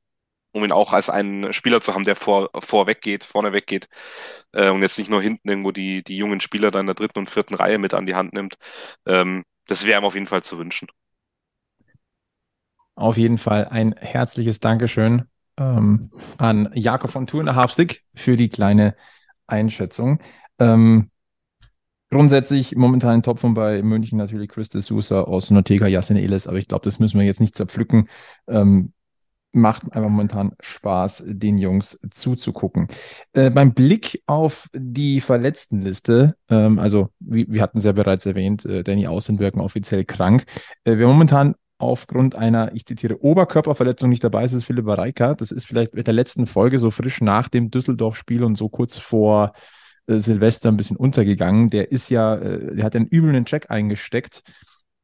[0.52, 3.88] um ihn auch als einen Spieler zu haben, der vor, vorweg geht, vorne weggeht
[4.54, 7.20] äh, und jetzt nicht nur hinten irgendwo die, die jungen Spieler da in der dritten
[7.20, 8.58] und vierten Reihe mit an die Hand nimmt.
[9.06, 10.88] Ähm, das wäre ihm auf jeden Fall zu wünschen.
[12.96, 15.26] Auf jeden Fall ein herzliches Dankeschön
[15.58, 18.96] ähm, an Jakob von Tour Halfstick für die kleine
[19.48, 20.20] Einschätzung.
[20.60, 21.12] Ähm,
[22.16, 26.58] Grundsätzlich momentan Top von bei München natürlich Chris de Sousa, Austin Ortega, Yasin Elis, aber
[26.58, 28.08] ich glaube, das müssen wir jetzt nicht zerpflücken.
[28.48, 28.94] Ähm,
[29.52, 32.88] macht einfach momentan Spaß, den Jungs zuzugucken.
[33.34, 38.64] Äh, beim Blick auf die Verletztenliste, ähm, also wie, wir hatten es ja bereits erwähnt,
[38.64, 40.46] äh, Danny Außen wirken offiziell krank.
[40.86, 45.34] Äh, wer momentan aufgrund einer, ich zitiere, Oberkörperverletzung nicht dabei ist, ist Philipp Reika.
[45.34, 48.98] Das ist vielleicht mit der letzten Folge so frisch nach dem Düsseldorf-Spiel und so kurz
[48.98, 49.52] vor
[50.08, 51.70] äh, Silvester ein bisschen untergegangen.
[51.70, 54.44] Der ist ja, äh, der hat einen üblen Check eingesteckt.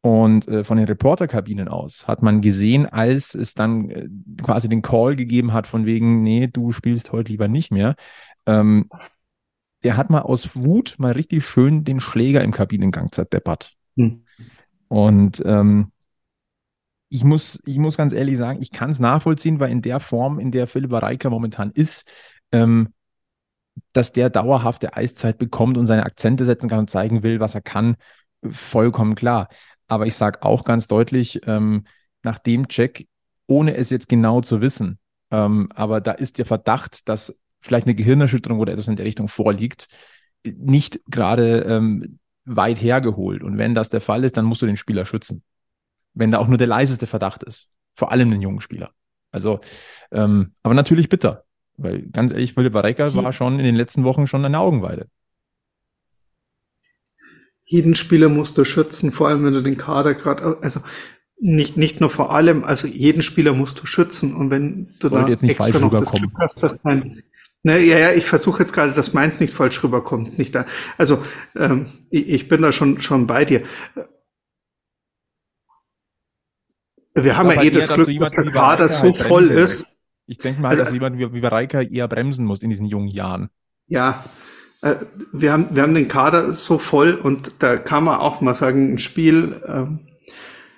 [0.04, 4.08] Und äh, von den Reporterkabinen aus hat man gesehen, als es dann äh,
[4.42, 7.96] quasi den Call gegeben hat, von wegen, nee, du spielst heute lieber nicht mehr.
[8.48, 8.90] Ähm,
[9.84, 13.76] der hat mal aus Wut mal richtig schön den Schläger im Kabinengang zerdeppert.
[13.96, 14.24] Hm.
[14.88, 15.92] Und ähm,
[17.10, 20.40] ich muss, ich muss ganz ehrlich sagen, ich kann es nachvollziehen, weil in der Form,
[20.40, 22.10] in der Philipp Reika momentan ist,
[22.52, 22.90] ähm,
[23.94, 27.62] dass der dauerhafte Eiszeit bekommt und seine Akzente setzen kann und zeigen will, was er
[27.62, 27.96] kann,
[28.48, 29.48] vollkommen klar.
[29.88, 31.86] Aber ich sage auch ganz deutlich, ähm,
[32.24, 33.08] nach dem Check,
[33.48, 35.00] ohne es jetzt genau zu wissen,
[35.32, 39.28] ähm, aber da ist der Verdacht, dass vielleicht eine Gehirnerschütterung oder etwas in der Richtung
[39.28, 39.88] vorliegt,
[40.44, 43.44] nicht gerade ähm, weit hergeholt.
[43.44, 45.44] Und wenn das der Fall ist, dann musst du den Spieler schützen.
[46.14, 47.70] Wenn da auch nur der leiseste Verdacht ist.
[47.96, 48.92] Vor allem den jungen Spieler.
[49.32, 49.60] Also,
[50.12, 51.46] ähm, aber natürlich bitter.
[51.82, 55.08] Weil ganz ehrlich, Philipp Vareka war schon in den letzten Wochen schon eine Augenweide.
[57.66, 60.82] Jeden Spieler musst du schützen, vor allem wenn du den Kader gerade, also
[61.40, 64.36] nicht, nicht nur vor allem, also jeden Spieler musst du schützen.
[64.36, 67.24] Und wenn du Sollte da jetzt nicht extra noch das Glück hast, dass dein,
[67.64, 70.66] ne, ja, ja, ich versuche jetzt gerade, dass meins nicht falsch rüberkommt, nicht da,
[70.98, 71.24] also
[71.56, 73.64] ähm, ich, ich bin da schon, schon bei dir.
[77.14, 79.98] Wir haben ja eh das Glück, dass der Kader so voll ist.
[80.26, 83.10] Ich denke mal, also, dass jemand wie, wie Reika eher bremsen muss in diesen jungen
[83.10, 83.50] Jahren.
[83.88, 84.24] Ja,
[84.82, 84.96] äh,
[85.32, 88.94] wir haben, wir haben den Kader so voll und da kann man auch mal sagen,
[88.94, 90.00] ein Spiel, ähm,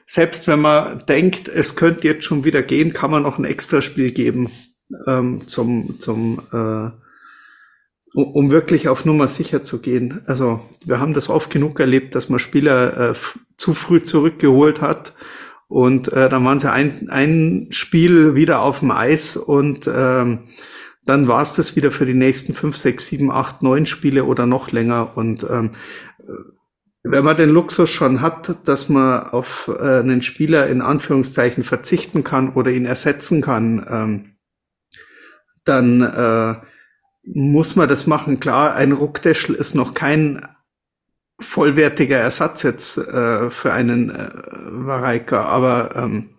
[0.05, 3.81] selbst wenn man denkt, es könnte jetzt schon wieder gehen, kann man noch ein extra
[3.81, 4.49] Spiel geben,
[5.07, 6.91] ähm, zum, zum, äh,
[8.13, 10.21] um, wirklich auf Nummer sicher zu gehen.
[10.27, 13.13] Also wir haben das oft genug erlebt, dass man Spieler äh,
[13.57, 15.13] zu früh zurückgeholt hat
[15.73, 20.49] und äh, dann waren sie ein, ein Spiel wieder auf dem Eis und ähm,
[21.03, 24.45] dann war es das wieder für die nächsten fünf, sechs, sieben, acht, neun Spiele oder
[24.45, 25.17] noch länger.
[25.17, 25.71] Und ähm,
[27.01, 32.23] wenn man den Luxus schon hat, dass man auf äh, einen Spieler in Anführungszeichen verzichten
[32.23, 34.35] kann oder ihn ersetzen kann, ähm,
[35.65, 36.55] dann äh,
[37.23, 38.39] muss man das machen.
[38.39, 40.45] Klar, ein Ruckdeschl ist noch kein
[41.39, 46.29] vollwertiger Ersatz jetzt äh, für einen äh, Vareika, aber ähm,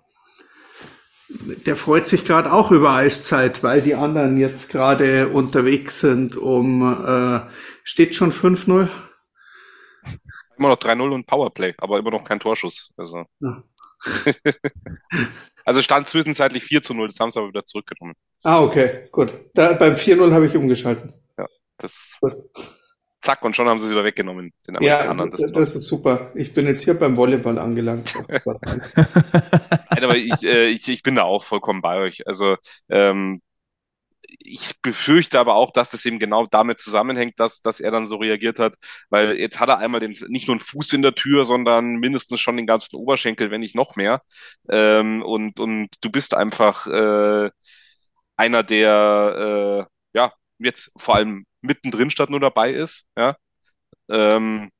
[1.28, 6.82] der freut sich gerade auch über Eiszeit, weil die anderen jetzt gerade unterwegs sind um
[6.82, 7.40] äh,
[7.82, 8.88] steht schon 5-0.
[10.56, 12.92] Immer noch 3-0 und Powerplay, aber immer noch kein Torschuss.
[12.96, 13.62] Also, ja.
[15.64, 18.14] also stand zwischenzeitlich 4 zu 0, das haben sie aber wieder zurückgenommen.
[18.44, 19.34] Ah, okay, gut.
[19.54, 21.14] Da, beim 4-0 habe ich umgeschalten.
[21.36, 21.46] Ja,
[21.78, 22.18] das.
[22.20, 22.36] Gut
[23.24, 24.52] zack, und schon haben sie es wieder weggenommen.
[24.66, 26.30] Den ja, das, das, das, ist super.
[26.34, 28.14] Ich bin jetzt hier beim Volleyball angelangt.
[28.44, 32.26] Nein, aber ich, äh, ich, ich bin da auch vollkommen bei euch.
[32.26, 32.56] Also
[32.88, 33.40] ähm,
[34.40, 38.16] ich befürchte aber auch, dass das eben genau damit zusammenhängt, dass, dass er dann so
[38.16, 38.74] reagiert hat,
[39.08, 42.40] weil jetzt hat er einmal den, nicht nur einen Fuß in der Tür, sondern mindestens
[42.40, 44.22] schon den ganzen Oberschenkel, wenn nicht noch mehr.
[44.68, 47.50] Ähm, und, und du bist einfach äh,
[48.36, 53.36] einer, der äh, ja jetzt vor allem mittendrin statt nur dabei ist, ja.
[54.08, 54.70] Ähm,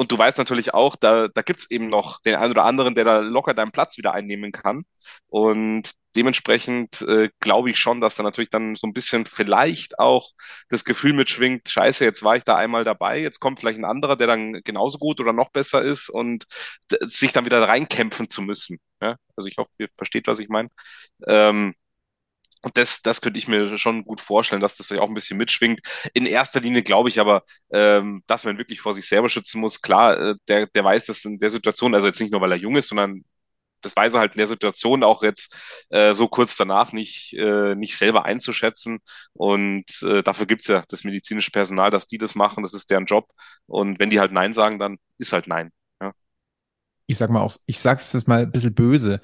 [0.00, 2.94] und du weißt natürlich auch, da, da gibt es eben noch den einen oder anderen,
[2.94, 4.84] der da locker deinen Platz wieder einnehmen kann.
[5.26, 10.30] Und dementsprechend äh, glaube ich schon, dass da natürlich dann so ein bisschen vielleicht auch
[10.70, 14.16] das Gefühl mitschwingt, scheiße, jetzt war ich da einmal dabei, jetzt kommt vielleicht ein anderer,
[14.16, 16.46] der dann genauso gut oder noch besser ist und
[17.02, 18.78] sich dann wieder reinkämpfen zu müssen.
[19.02, 19.16] Ja?
[19.36, 20.70] Also ich hoffe, ihr versteht, was ich meine.
[21.26, 21.74] Ähm,
[22.74, 25.80] das, das könnte ich mir schon gut vorstellen, dass das vielleicht auch ein bisschen mitschwingt.
[26.14, 27.42] In erster Linie glaube ich aber,
[27.72, 29.80] ähm, dass man wirklich vor sich selber schützen muss.
[29.80, 32.58] Klar, äh, der, der weiß das in der Situation, also jetzt nicht nur, weil er
[32.58, 33.24] jung ist, sondern
[33.80, 35.56] das weiß er halt in der Situation auch jetzt
[35.90, 39.00] äh, so kurz danach nicht, äh, nicht selber einzuschätzen.
[39.32, 43.06] Und äh, dafür gibt's ja das medizinische Personal, dass die das machen, das ist deren
[43.06, 43.30] Job.
[43.66, 45.70] Und wenn die halt Nein sagen, dann ist halt Nein.
[46.00, 46.12] Ja.
[47.06, 49.20] Ich sag mal auch, ich sag's jetzt mal ein bisschen böse.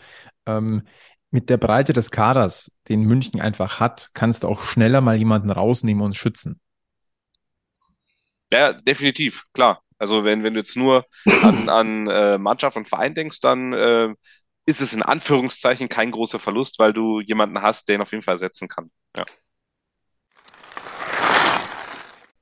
[0.46, 0.86] Ähm,
[1.30, 5.50] mit der Breite des Kaders, den München einfach hat, kannst du auch schneller mal jemanden
[5.50, 6.60] rausnehmen und schützen.
[8.52, 9.82] Ja, definitiv, klar.
[9.98, 11.06] Also wenn, wenn du jetzt nur
[11.42, 14.14] an, an äh, Mannschaft und Verein denkst, dann äh,
[14.66, 18.22] ist es in Anführungszeichen kein großer Verlust, weil du jemanden hast, der ihn auf jeden
[18.22, 18.90] Fall ersetzen kann.
[19.16, 19.24] Ja.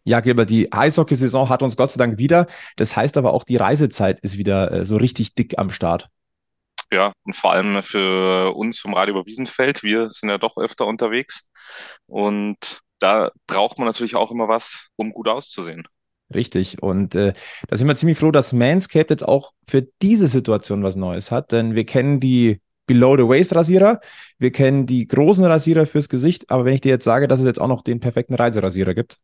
[0.07, 2.47] Ja, Gilbert, die Eishockeysaison hat uns Gott sei Dank wieder.
[2.77, 6.11] Das heißt aber auch, die Reisezeit ist wieder äh, so richtig dick am Start.
[6.95, 9.83] Ja, und vor allem für uns vom Radio über Wiesenfeld.
[9.83, 11.49] Wir sind ja doch öfter unterwegs.
[12.07, 15.89] Und da braucht man natürlich auch immer was, um gut auszusehen.
[16.33, 16.81] Richtig.
[16.85, 17.33] Und äh,
[17.67, 21.51] da sind wir ziemlich froh, dass Manscaped jetzt auch für diese Situation was Neues hat,
[21.51, 24.01] denn wir kennen die Below-the-Waist-Rasierer,
[24.39, 27.47] wir kennen die großen Rasierer fürs Gesicht, aber wenn ich dir jetzt sage, dass es
[27.47, 29.19] jetzt auch noch den perfekten Reiserasierer gibt,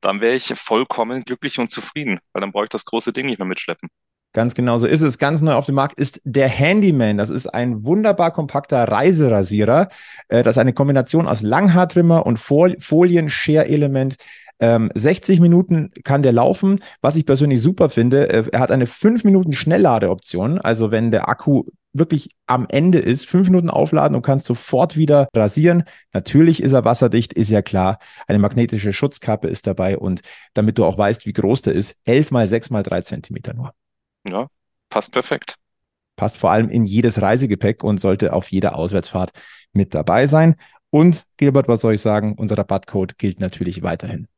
[0.00, 3.38] dann wäre ich vollkommen glücklich und zufrieden, weil dann brauche ich das große Ding nicht
[3.38, 3.88] mehr mitschleppen.
[4.34, 5.18] Ganz genau so ist es.
[5.18, 7.16] Ganz neu auf dem Markt ist der Handyman.
[7.16, 9.88] Das ist ein wunderbar kompakter Reiserasierer.
[10.28, 14.16] Äh, das ist eine Kombination aus Langhaartrimmer und Folien-Share-Element.
[14.60, 16.80] 60 ähm, Minuten kann der laufen.
[17.00, 20.58] Was ich persönlich super finde, äh, er hat eine 5 Minuten Schnellladeoption.
[20.60, 25.28] Also wenn der Akku wirklich am Ende ist, 5 Minuten aufladen und kannst sofort wieder
[25.34, 25.84] rasieren.
[26.12, 27.98] Natürlich ist er wasserdicht, ist ja klar.
[28.26, 30.22] Eine magnetische Schutzkappe ist dabei und
[30.54, 33.72] damit du auch weißt, wie groß der ist, 11 mal 6 mal 3 Zentimeter nur.
[34.26, 34.48] Ja,
[34.88, 35.56] passt perfekt.
[36.16, 39.32] Passt vor allem in jedes Reisegepäck und sollte auf jeder Auswärtsfahrt
[39.72, 40.56] mit dabei sein.
[40.90, 42.34] Und Gilbert, was soll ich sagen?
[42.36, 44.28] Unser Rabattcode gilt natürlich weiterhin.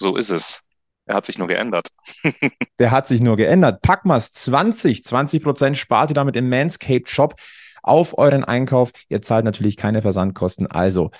[0.00, 0.62] So ist es.
[1.06, 1.88] Er hat sich nur geändert.
[2.78, 3.82] Der hat sich nur geändert.
[3.82, 7.34] Packmas 20, 20 Prozent spart ihr damit im Manscaped Shop
[7.82, 8.92] auf euren Einkauf.
[9.08, 10.68] Ihr zahlt natürlich keine Versandkosten.
[10.68, 11.10] Also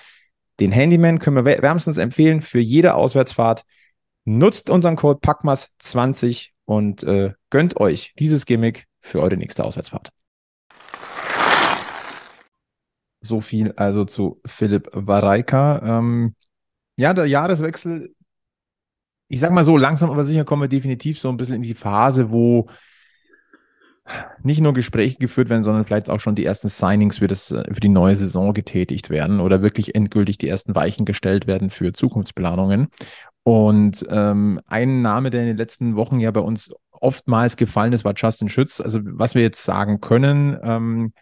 [0.61, 3.63] den Handyman können wir wärmstens empfehlen für jede Auswärtsfahrt.
[4.23, 10.09] Nutzt unseren Code Packmas 20 und äh, gönnt euch dieses Gimmick für eure nächste Auswärtsfahrt.
[13.21, 15.99] So viel also zu Philipp Wareika.
[15.99, 16.35] Ähm,
[16.95, 18.15] ja, der Jahreswechsel
[19.31, 21.73] ich sag mal so, langsam aber sicher kommen wir definitiv so ein bisschen in die
[21.73, 22.67] Phase, wo
[24.43, 27.79] nicht nur Gespräche geführt werden, sondern vielleicht auch schon die ersten Signings für, das, für
[27.79, 32.89] die neue Saison getätigt werden oder wirklich endgültig die ersten Weichen gestellt werden für Zukunftsplanungen.
[33.43, 38.05] Und ähm, ein Name, der in den letzten Wochen ja bei uns oftmals gefallen ist,
[38.05, 38.79] war Justin Schütz.
[38.79, 41.13] Also was wir jetzt sagen können, ähm,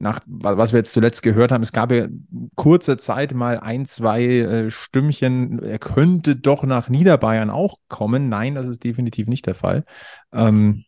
[0.00, 2.08] nach was wir jetzt zuletzt gehört haben, es gab ja
[2.56, 8.28] kurze Zeit mal ein, zwei äh, Stimmchen, er könnte doch nach Niederbayern auch kommen.
[8.28, 9.84] Nein, das ist definitiv nicht der Fall.
[10.32, 10.84] Ähm,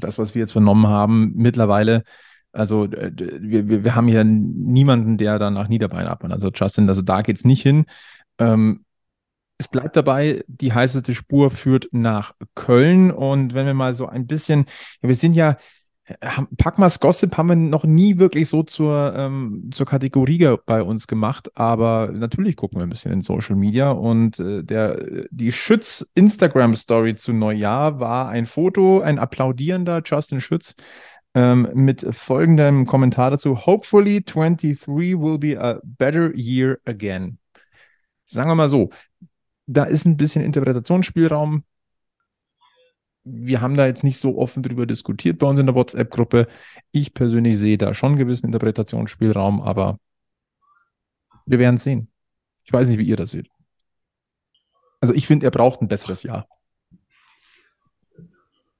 [0.00, 2.04] das, was wir jetzt vernommen haben, mittlerweile,
[2.52, 6.32] also wir, wir, wir haben hier niemanden, der dann nach Niederbayern abmacht.
[6.32, 7.86] Also Justin, also da geht es nicht hin.
[8.38, 8.84] Ähm,
[9.62, 13.10] es bleibt dabei, die heißeste Spur führt nach Köln.
[13.10, 14.66] Und wenn wir mal so ein bisschen,
[15.00, 15.56] ja, wir sind ja
[16.58, 21.56] Packmas Gossip haben wir noch nie wirklich so zur, ähm, zur Kategorie bei uns gemacht,
[21.56, 26.74] aber natürlich gucken wir ein bisschen in Social Media und äh, der, die Schütz Instagram
[26.74, 30.74] Story zu Neujahr war ein Foto, ein applaudierender Justin Schütz
[31.34, 37.38] ähm, mit folgendem Kommentar dazu: Hopefully 23 will be a better year again.
[38.26, 38.90] Sagen wir mal so,
[39.66, 41.64] da ist ein bisschen Interpretationsspielraum
[43.24, 46.48] wir haben da jetzt nicht so offen drüber diskutiert bei uns in der WhatsApp-Gruppe.
[46.90, 49.98] Ich persönlich sehe da schon einen gewissen Interpretationsspielraum, aber
[51.46, 52.10] wir werden es sehen.
[52.64, 53.48] Ich weiß nicht, wie ihr das seht.
[55.00, 56.46] Also ich finde, er braucht ein besseres Jahr.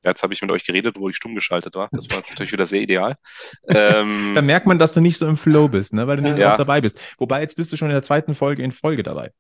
[0.05, 1.88] Ja, jetzt habe ich mit euch geredet, wo ich stumm geschaltet war.
[1.92, 3.16] Das war jetzt natürlich wieder sehr ideal.
[3.68, 6.09] Ähm, da merkt man, dass du nicht so im Flow bist, ne?
[6.09, 6.57] weil du nicht so ja.
[6.57, 6.99] dabei bist.
[7.18, 9.33] Wobei, jetzt bist du schon in der zweiten Folge in Folge dabei.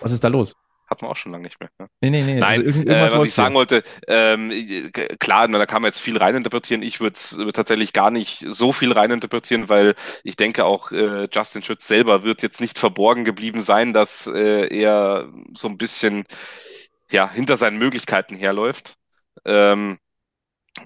[0.00, 0.56] Was ist da los?
[0.92, 1.70] Hatten wir auch schon lange nicht mehr.
[1.78, 1.88] Ne?
[2.02, 2.34] Nee, nee, nee.
[2.34, 6.82] Nein, also äh, was ich sagen wollte, ähm, klar, da kann man jetzt viel reininterpretieren.
[6.82, 7.18] Ich würde
[7.54, 12.42] tatsächlich gar nicht so viel reininterpretieren, weil ich denke auch, äh, Justin Schütz selber wird
[12.42, 16.24] jetzt nicht verborgen geblieben sein, dass äh, er so ein bisschen
[17.10, 18.96] ja, hinter seinen Möglichkeiten herläuft.
[19.46, 19.98] Ähm,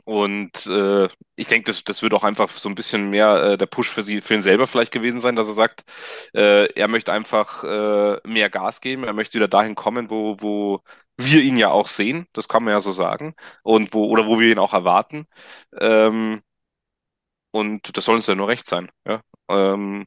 [0.05, 3.66] und äh, ich denke, das, das wird auch einfach so ein bisschen mehr äh, der
[3.66, 5.85] Push für, sie, für ihn selber vielleicht gewesen sein, dass er sagt,
[6.35, 10.81] äh, er möchte einfach äh, mehr Gas geben, er möchte wieder dahin kommen, wo, wo
[11.16, 14.40] wir ihn ja auch sehen, das kann man ja so sagen, und wo, oder wo
[14.40, 15.27] wir ihn auch erwarten.
[15.79, 16.42] Ähm,
[17.51, 18.90] und das soll uns ja nur recht sein.
[19.07, 19.22] Ja?
[19.49, 20.07] Ähm,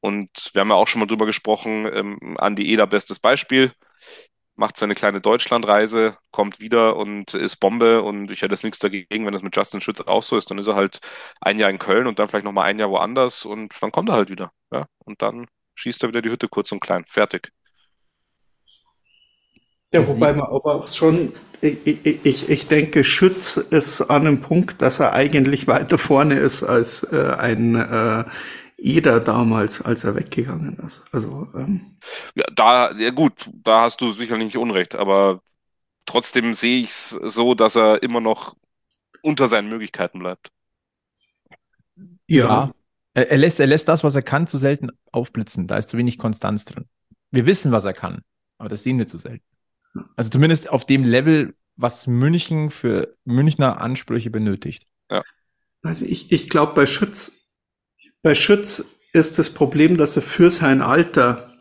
[0.00, 3.72] und wir haben ja auch schon mal drüber gesprochen, ähm, Andi Eder, bestes Beispiel
[4.58, 9.24] macht seine kleine Deutschlandreise, kommt wieder und ist Bombe und ich hätte jetzt nichts dagegen,
[9.24, 10.50] wenn das mit Justin Schütz auch so ist.
[10.50, 11.00] Dann ist er halt
[11.40, 14.16] ein Jahr in Köln und dann vielleicht nochmal ein Jahr woanders und dann kommt er
[14.16, 14.50] halt wieder.
[14.72, 14.86] Ja?
[15.04, 17.04] Und dann schießt er wieder die Hütte kurz und klein.
[17.06, 17.52] Fertig.
[19.92, 24.82] Ja, wobei man aber auch schon, ich, ich, ich denke, Schütz ist an einem Punkt,
[24.82, 28.24] dass er eigentlich weiter vorne ist als äh, ein äh,
[28.78, 31.04] Eder damals, als er weggegangen ist.
[31.12, 31.98] Also ähm,
[32.34, 35.42] ja, da, ja gut, da hast du sicherlich nicht Unrecht, aber
[36.06, 38.56] trotzdem sehe ich es so, dass er immer noch
[39.20, 40.52] unter seinen Möglichkeiten bleibt.
[42.28, 42.46] Ja.
[42.46, 42.72] ja.
[43.14, 45.66] Er, er, lässt, er lässt das, was er kann, zu selten aufblitzen.
[45.66, 46.86] Da ist zu wenig Konstanz drin.
[47.32, 48.22] Wir wissen, was er kann,
[48.58, 49.44] aber das sehen wir zu selten.
[50.14, 54.86] Also zumindest auf dem Level, was München für Münchner Ansprüche benötigt.
[55.10, 55.24] Ja.
[55.82, 57.37] Also ich, ich glaube, bei Schütz
[58.22, 61.56] bei Schütz ist das Problem, dass er für sein Alter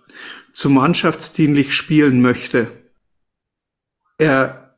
[0.54, 2.68] zu mannschaftsdienlich spielen möchte.
[4.18, 4.74] er,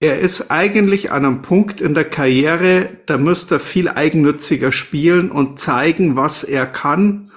[0.00, 5.30] er ist eigentlich an einem Punkt in der Karriere, da müsste er viel eigennütziger spielen
[5.30, 7.32] und zeigen, was er kann,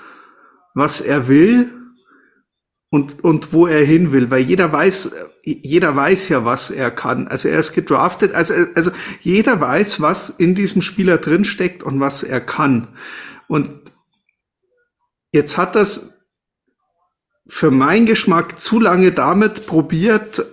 [0.74, 1.74] was er will
[2.90, 7.28] und, und wo er hin will, weil jeder weiß, jeder weiß ja, was er kann.
[7.28, 8.92] Also er ist gedraftet, also, also
[9.22, 12.90] jeder weiß, was in diesem Spieler drinsteckt und was er kann.
[13.48, 13.92] Und
[15.32, 16.18] jetzt hat das
[17.48, 20.46] für meinen Geschmack zu lange damit probiert,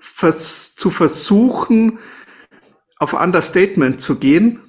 [0.00, 1.98] vers zu versuchen,
[2.98, 4.60] auf Understatement zu gehen.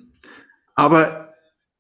[0.76, 1.34] Aber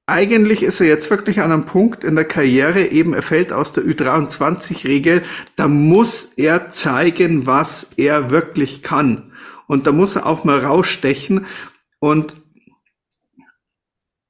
[0.05, 3.74] eigentlich ist er jetzt wirklich an einem Punkt in der Karriere, eben er fällt aus
[3.74, 5.24] der Ü23-Regel,
[5.55, 9.34] da muss er zeigen, was er wirklich kann.
[9.67, 11.45] Und da muss er auch mal rausstechen.
[11.99, 12.36] Und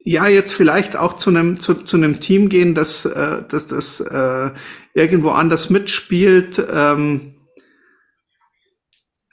[0.02, 4.00] ja, jetzt vielleicht auch zu einem, zu, zu einem Team gehen, das, äh, das, das
[4.00, 4.52] äh,
[4.94, 6.64] irgendwo anders mitspielt.
[6.74, 7.36] Ähm,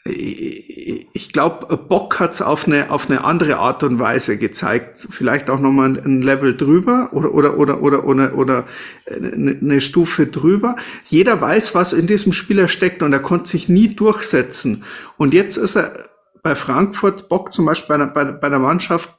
[0.08, 5.06] ich glaube, Bock hat's auf eine auf eine andere Art und Weise gezeigt.
[5.10, 8.64] Vielleicht auch nochmal ein Level drüber oder oder oder oder oder oder
[9.08, 10.76] eine, Stufe drüber.
[11.06, 14.84] Jeder weiß, was in diesem Spieler steckt und er konnte sich nie durchsetzen.
[15.16, 16.08] Und jetzt ist er
[16.42, 19.16] bei Frankfurt Bock zum Beispiel bei, bei, bei der Mannschaft,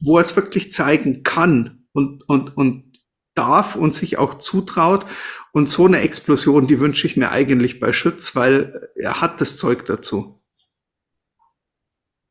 [0.00, 2.88] wo er es wirklich zeigen kann und und und
[3.34, 5.06] darf und sich auch zutraut.
[5.52, 9.56] Und so eine Explosion, die wünsche ich mir eigentlich bei Schütz, weil er hat das
[9.56, 10.42] Zeug dazu.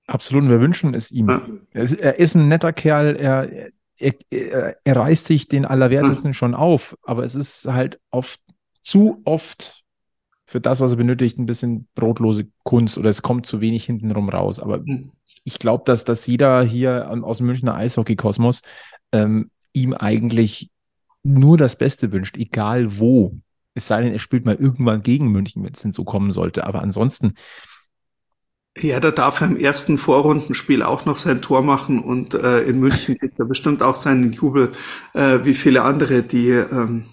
[0.05, 1.29] Absolut, wir wünschen es ihm.
[1.29, 1.47] Ja.
[1.73, 6.33] Er ist ein netter Kerl, er, er, er, er reißt sich den Allerwertesten ja.
[6.33, 8.41] schon auf, aber es ist halt oft
[8.81, 9.83] zu oft
[10.47, 14.29] für das, was er benötigt, ein bisschen brotlose Kunst oder es kommt zu wenig hintenrum
[14.29, 14.59] raus.
[14.59, 15.11] Aber mhm.
[15.43, 18.61] ich glaube, dass, dass jeder hier aus dem Münchner Eishockey-Kosmos
[19.11, 20.71] ähm, ihm eigentlich
[21.21, 23.35] nur das Beste wünscht, egal wo.
[23.73, 26.65] Es sei denn, er spielt mal irgendwann gegen München, wenn es denn so kommen sollte.
[26.65, 27.33] Aber ansonsten.
[28.77, 32.79] Ja, da darf er im ersten Vorrundenspiel auch noch sein Tor machen und äh, in
[32.79, 34.71] München kriegt er bestimmt auch seinen Jubel,
[35.13, 37.05] äh, wie viele andere, die ähm,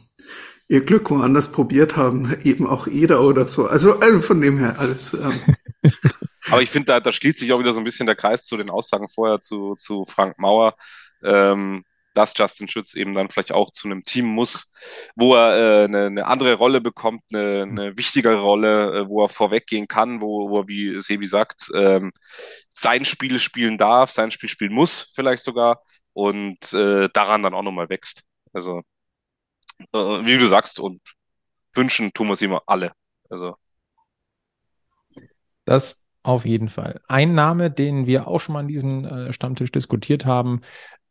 [0.68, 3.66] ihr Glück woanders probiert haben, eben auch Eder oder so.
[3.66, 5.14] Also, also von dem her alles.
[5.14, 5.40] Ähm.
[6.50, 8.56] Aber ich finde, da, da schließt sich auch wieder so ein bisschen der Kreis zu
[8.56, 10.74] den Aussagen vorher zu, zu Frank Mauer.
[11.22, 11.84] Ähm,
[12.14, 14.70] dass Justin Schütz eben dann vielleicht auch zu einem Team muss,
[15.16, 19.28] wo er äh, eine, eine andere Rolle bekommt, eine, eine wichtigere Rolle, äh, wo er
[19.28, 22.12] vorweggehen kann, wo, wo er, wie Sebi sagt, ähm,
[22.74, 27.62] sein Spiel spielen darf, sein Spiel spielen muss, vielleicht sogar, und äh, daran dann auch
[27.62, 28.22] nochmal wächst.
[28.52, 28.82] Also,
[29.92, 31.00] äh, wie du sagst, und
[31.74, 32.92] wünschen tun wir es immer alle.
[33.28, 33.56] Also.
[35.64, 37.00] Das auf jeden Fall.
[37.06, 40.62] Ein Name, den wir auch schon mal an diesem äh, Stammtisch diskutiert haben,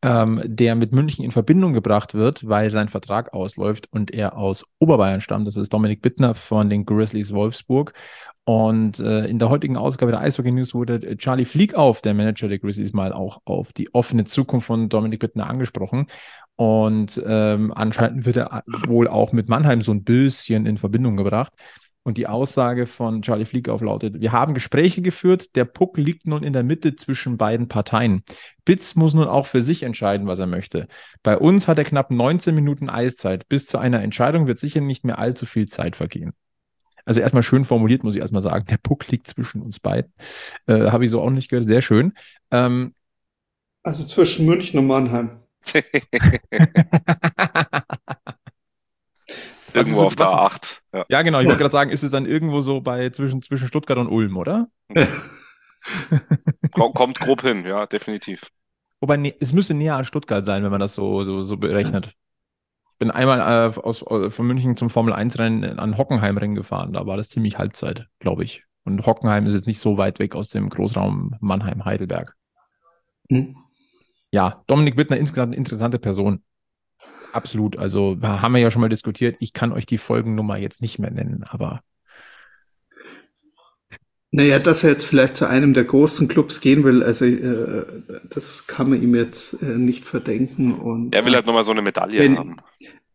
[0.04, 4.66] ähm, der mit München in Verbindung gebracht wird, weil sein Vertrag ausläuft und er aus
[4.80, 5.48] Oberbayern stammt.
[5.48, 7.94] Das ist Dominik Bittner von den Grizzlies Wolfsburg.
[8.44, 11.74] Und äh, in der heutigen Ausgabe der Eishockey News wurde Charlie Flieg
[12.04, 16.08] der Manager der Grizzlies, mal auch auf die offene Zukunft von Dominik Bittner angesprochen.
[16.58, 21.54] Und ähm, anscheinend wird er wohl auch mit Mannheim so ein bisschen in Verbindung gebracht.
[22.06, 26.44] Und die Aussage von Charlie Fliegauf lautet, wir haben Gespräche geführt, der Puck liegt nun
[26.44, 28.24] in der Mitte zwischen beiden Parteien.
[28.66, 30.88] Bitz muss nun auch für sich entscheiden, was er möchte.
[31.24, 33.48] Bei uns hat er knapp 19 Minuten Eiszeit.
[33.48, 36.34] Bis zu einer Entscheidung wird sicher nicht mehr allzu viel Zeit vergehen.
[37.06, 38.66] Also erstmal schön formuliert, muss ich erstmal sagen.
[38.70, 40.12] Der Puck liegt zwischen uns beiden.
[40.68, 41.68] Äh, Habe ich so auch nicht gehört.
[41.68, 42.14] Sehr schön.
[42.52, 42.94] Ähm,
[43.82, 45.40] also zwischen München und Mannheim.
[49.74, 50.80] Irgendwo also so, auf der A8.
[50.94, 51.06] Ja.
[51.10, 51.40] ja, genau.
[51.40, 54.38] Ich wollte gerade sagen, ist es dann irgendwo so bei zwischen, zwischen Stuttgart und Ulm,
[54.38, 54.68] oder?
[56.72, 58.50] Kommt grob hin, ja, definitiv.
[59.02, 62.16] Wobei, nee, es müsste näher an Stuttgart sein, wenn man das so, so, so berechnet.
[62.94, 66.94] Ich bin einmal äh, aus, äh, von München zum Formel 1-Rennen an Hockenheimring gefahren.
[66.94, 68.64] Da war das ziemlich Halbzeit, glaube ich.
[68.86, 72.36] Und Hockenheim ist jetzt nicht so weit weg aus dem Großraum Mannheim-Heidelberg.
[73.30, 73.58] Hm.
[74.32, 76.44] Ja, Dominik Wittner insgesamt eine interessante Person.
[77.34, 77.78] Absolut.
[77.78, 79.36] Also haben wir ja schon mal diskutiert.
[79.40, 81.82] Ich kann euch die Folgennummer jetzt nicht mehr nennen, aber.
[84.32, 87.86] Naja, dass er jetzt vielleicht zu einem der großen Clubs gehen will, also äh,
[88.30, 90.74] das kann man ihm jetzt äh, nicht verdenken.
[90.74, 92.58] Und, er will halt nochmal so eine Medaille wenn, haben.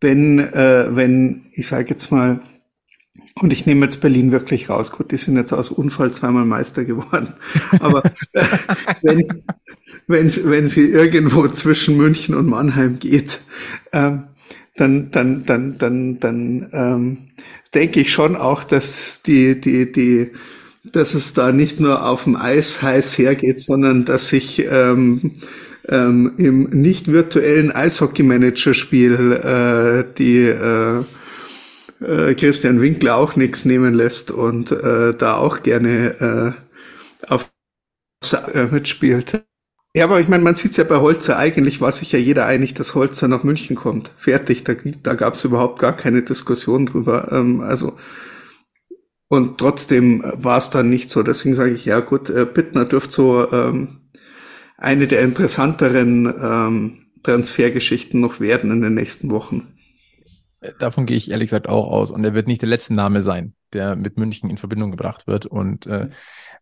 [0.01, 2.41] Wenn, äh, wenn, ich sage jetzt mal,
[3.35, 4.93] und ich nehme jetzt Berlin wirklich raus.
[4.93, 7.35] Gut, die sind jetzt aus Unfall zweimal Meister geworden.
[7.81, 8.03] Aber
[9.03, 9.45] wenn,
[10.09, 13.41] wenn, wenn sie irgendwo zwischen München und Mannheim geht,
[13.93, 14.25] ähm,
[14.77, 17.19] dann, dann, dann, dann, dann ähm,
[17.75, 20.33] denke ich schon auch, dass die, die, die,
[20.85, 25.43] dass es da nicht nur auf dem Eis heiß hergeht, sondern dass sich ähm,
[25.89, 31.05] ähm, im nicht virtuellen Eishockey-Manager-Spiel äh, die äh,
[32.01, 36.57] äh, Christian Winkler auch nichts nehmen lässt und äh, da auch gerne
[37.23, 37.51] äh, auf
[38.55, 39.43] äh, mitspielt.
[39.95, 42.47] Ja, aber ich meine, man sieht es ja bei Holzer, eigentlich war sich ja jeder
[42.47, 44.13] einig, dass Holzer nach München kommt.
[44.17, 47.33] Fertig, da, da gab es überhaupt gar keine Diskussion drüber.
[47.33, 47.97] Ähm, also
[49.29, 51.23] und trotzdem war es dann nicht so.
[51.23, 54.01] Deswegen sage ich, ja gut, äh, Bittner dürfte so ähm,
[54.79, 59.75] eine der interessanteren ähm, Transfergeschichten noch werden in den nächsten Wochen.
[60.79, 62.11] Davon gehe ich ehrlich gesagt auch aus.
[62.11, 65.45] Und er wird nicht der letzte Name sein, der mit München in Verbindung gebracht wird.
[65.45, 66.09] Und äh,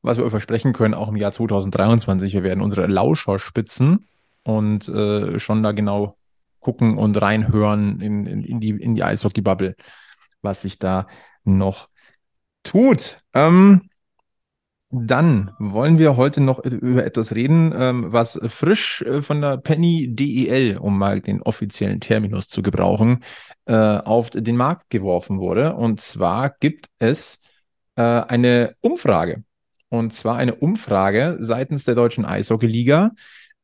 [0.02, 4.06] was wir euch versprechen können, auch im Jahr 2023, wir werden unsere Lauscher spitzen
[4.42, 6.16] und äh, schon da genau
[6.60, 9.76] gucken und reinhören in, in, in die, in die Eishockey-Bubble,
[10.42, 11.06] was sich da
[11.44, 11.88] noch
[12.64, 13.20] tut.
[13.34, 13.88] Ähm,
[14.90, 20.14] dann wollen wir heute noch über etwas reden, ähm, was frisch äh, von der Penny
[20.14, 23.24] DEL, um mal den offiziellen Terminus zu gebrauchen,
[23.66, 25.74] äh, auf den Markt geworfen wurde.
[25.74, 27.40] Und zwar gibt es
[27.96, 29.42] äh, eine Umfrage.
[29.98, 33.12] Und zwar eine Umfrage seitens der Deutschen Eishockey-Liga,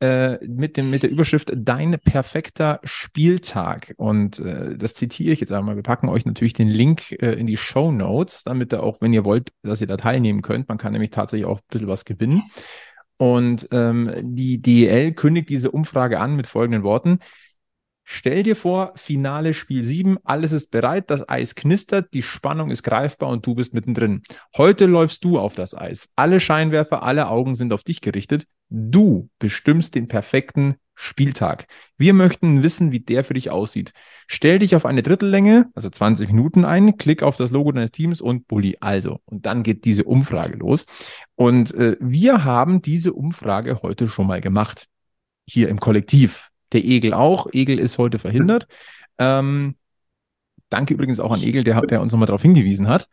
[0.03, 3.95] äh, mit, mit der Überschrift Dein perfekter Spieltag.
[3.99, 5.77] Und äh, das zitiere ich jetzt einmal.
[5.77, 9.13] Wir packen euch natürlich den Link äh, in die Show Notes, damit ihr auch, wenn
[9.13, 10.69] ihr wollt, dass ihr da teilnehmen könnt.
[10.69, 12.43] Man kann nämlich tatsächlich auch ein bisschen was gewinnen.
[13.17, 17.21] Und ähm, die DEL kündigt diese Umfrage an mit folgenden Worten.
[18.05, 22.83] Stell dir vor, Finale Spiel 7, alles ist bereit, das Eis knistert, die Spannung ist
[22.83, 24.23] greifbar und du bist mittendrin.
[24.57, 26.09] Heute läufst du auf das Eis.
[26.17, 28.45] Alle Scheinwerfer, alle Augen sind auf dich gerichtet.
[28.69, 31.67] Du bestimmst den perfekten Spieltag.
[31.97, 33.93] Wir möchten wissen, wie der für dich aussieht.
[34.27, 38.21] Stell dich auf eine Drittellänge, also 20 Minuten ein, klick auf das Logo deines Teams
[38.21, 38.77] und Bulli.
[38.81, 40.87] Also, und dann geht diese Umfrage los.
[41.35, 44.87] Und äh, wir haben diese Umfrage heute schon mal gemacht.
[45.47, 46.52] Hier im Kollektiv.
[46.73, 47.47] Der Egel auch.
[47.53, 48.67] Egel ist heute verhindert.
[49.19, 49.77] Ähm,
[50.69, 53.09] danke übrigens auch an Egel, der, der uns nochmal darauf hingewiesen hat.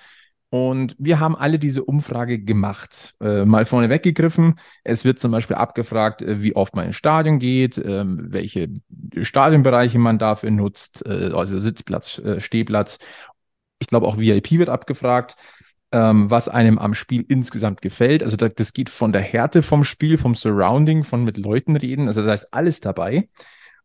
[0.52, 3.14] Und wir haben alle diese Umfrage gemacht.
[3.22, 4.60] Äh, mal vorne weggegriffen.
[4.84, 8.70] Es wird zum Beispiel abgefragt, äh, wie oft man ins Stadion geht, äh, welche
[9.22, 12.98] Stadionbereiche man dafür nutzt, äh, also Sitzplatz, äh, Stehplatz.
[13.78, 15.36] Ich glaube auch VIP wird abgefragt,
[15.92, 18.24] ähm, was einem am Spiel insgesamt gefällt.
[18.24, 22.08] Also das, das geht von der Härte vom Spiel, vom Surrounding, von mit Leuten reden.
[22.08, 23.30] Also da ist alles dabei.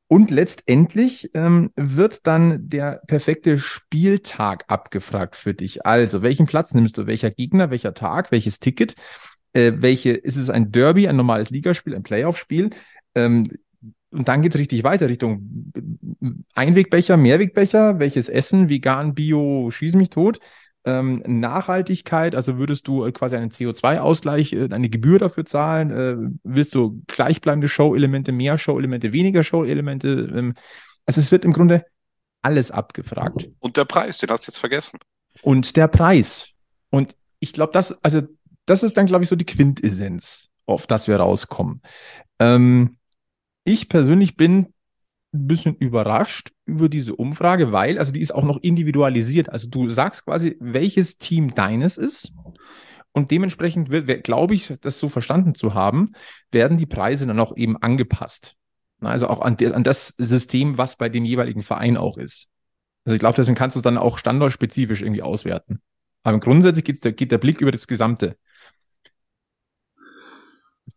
[0.07, 5.87] Und letztendlich ähm, wird dann der perfekte Spieltag abgefragt für dich.
[5.87, 7.07] Also, welchen Platz nimmst du?
[7.07, 8.95] Welcher Gegner, welcher Tag, welches Ticket?
[9.55, 12.71] Äh, welche, ist es ein Derby, ein normales Ligaspiel, ein Playoff-Spiel?
[13.15, 13.45] Ähm,
[14.11, 15.73] und dann geht es richtig weiter Richtung
[16.55, 20.39] Einwegbecher, Mehrwegbecher, welches Essen, vegan, Bio, schieß mich tot
[20.85, 25.91] ähm, Nachhaltigkeit, also würdest du äh, quasi einen CO2-Ausgleich, äh, eine Gebühr dafür zahlen?
[25.91, 30.09] Äh, willst du gleichbleibende Show-Elemente, mehr Show-Elemente, weniger Show-Elemente?
[30.35, 30.55] Ähm,
[31.07, 31.85] also es wird im Grunde
[32.43, 33.49] alles abgefragt.
[33.61, 34.99] Und der Preis, den hast du jetzt vergessen.
[35.43, 36.51] Und der Preis.
[36.91, 38.21] Und ich glaube, das, also
[38.67, 41.81] das ist dann, glaube ich, so die Quintessenz, auf das wir rauskommen.
[42.39, 42.99] Ähm,
[43.65, 44.74] ich persönlich bin
[45.35, 49.51] ein bisschen überrascht über diese Umfrage, weil, also die ist auch noch individualisiert.
[49.51, 52.33] Also du sagst quasi, welches Team deines ist.
[53.13, 56.13] Und dementsprechend wird, glaube ich, das so verstanden zu haben,
[56.51, 58.57] werden die Preise dann auch eben angepasst.
[59.01, 62.49] Also auch an, an das System, was bei dem jeweiligen Verein auch ist.
[63.05, 65.81] Also ich glaube, deswegen kannst du es dann auch standortspezifisch irgendwie auswerten.
[66.23, 68.37] Aber grundsätzlich geht der Blick über das Gesamte.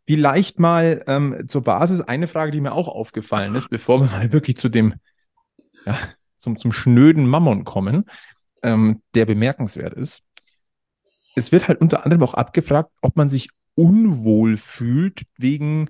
[0.07, 4.31] Vielleicht mal ähm, zur Basis eine Frage, die mir auch aufgefallen ist, bevor wir mal
[4.31, 4.95] wirklich zu dem,
[5.85, 5.97] ja,
[6.37, 8.05] zum, zum schnöden Mammon kommen,
[8.63, 10.23] ähm, der bemerkenswert ist.
[11.35, 15.89] Es wird halt unter anderem auch abgefragt, ob man sich unwohl fühlt wegen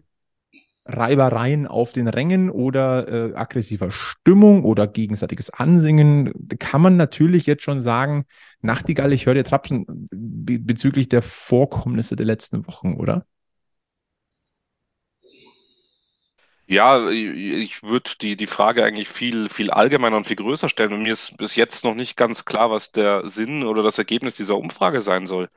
[0.88, 7.63] Reibereien auf den Rängen oder äh, aggressiver Stimmung oder gegenseitiges Ansingen, kann man natürlich jetzt
[7.63, 8.26] schon sagen,
[8.61, 13.26] Nachtigall, ich höre dir trapsen bezüglich der Vorkommnisse der letzten Wochen, oder?
[16.70, 20.91] Ja, ich würde die, die Frage eigentlich viel, viel allgemeiner und viel größer stellen.
[20.91, 24.36] Und mir ist bis jetzt noch nicht ganz klar, was der Sinn oder das Ergebnis
[24.36, 25.47] dieser Umfrage sein soll.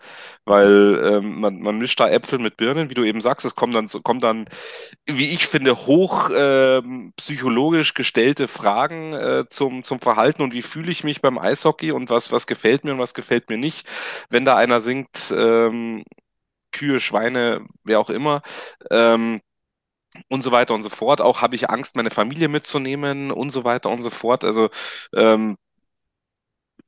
[0.44, 3.44] Weil ähm, man, man mischt da Äpfel mit Birnen, wie du eben sagst.
[3.44, 4.44] Es kommen dann, kommen dann
[5.06, 10.92] wie ich finde, hoch ähm, psychologisch gestellte Fragen äh, zum, zum Verhalten und wie fühle
[10.92, 13.86] ich mich beim Eishockey und was, was gefällt mir und was gefällt mir nicht.
[14.30, 16.04] Wenn da einer singt, ähm,
[16.72, 18.42] Kühe, Schweine, wer auch immer,
[18.90, 19.40] ähm,
[20.28, 21.20] und so weiter und so fort.
[21.20, 24.44] Auch habe ich Angst, meine Familie mitzunehmen und so weiter und so fort.
[24.44, 24.70] Also
[25.14, 25.56] ähm,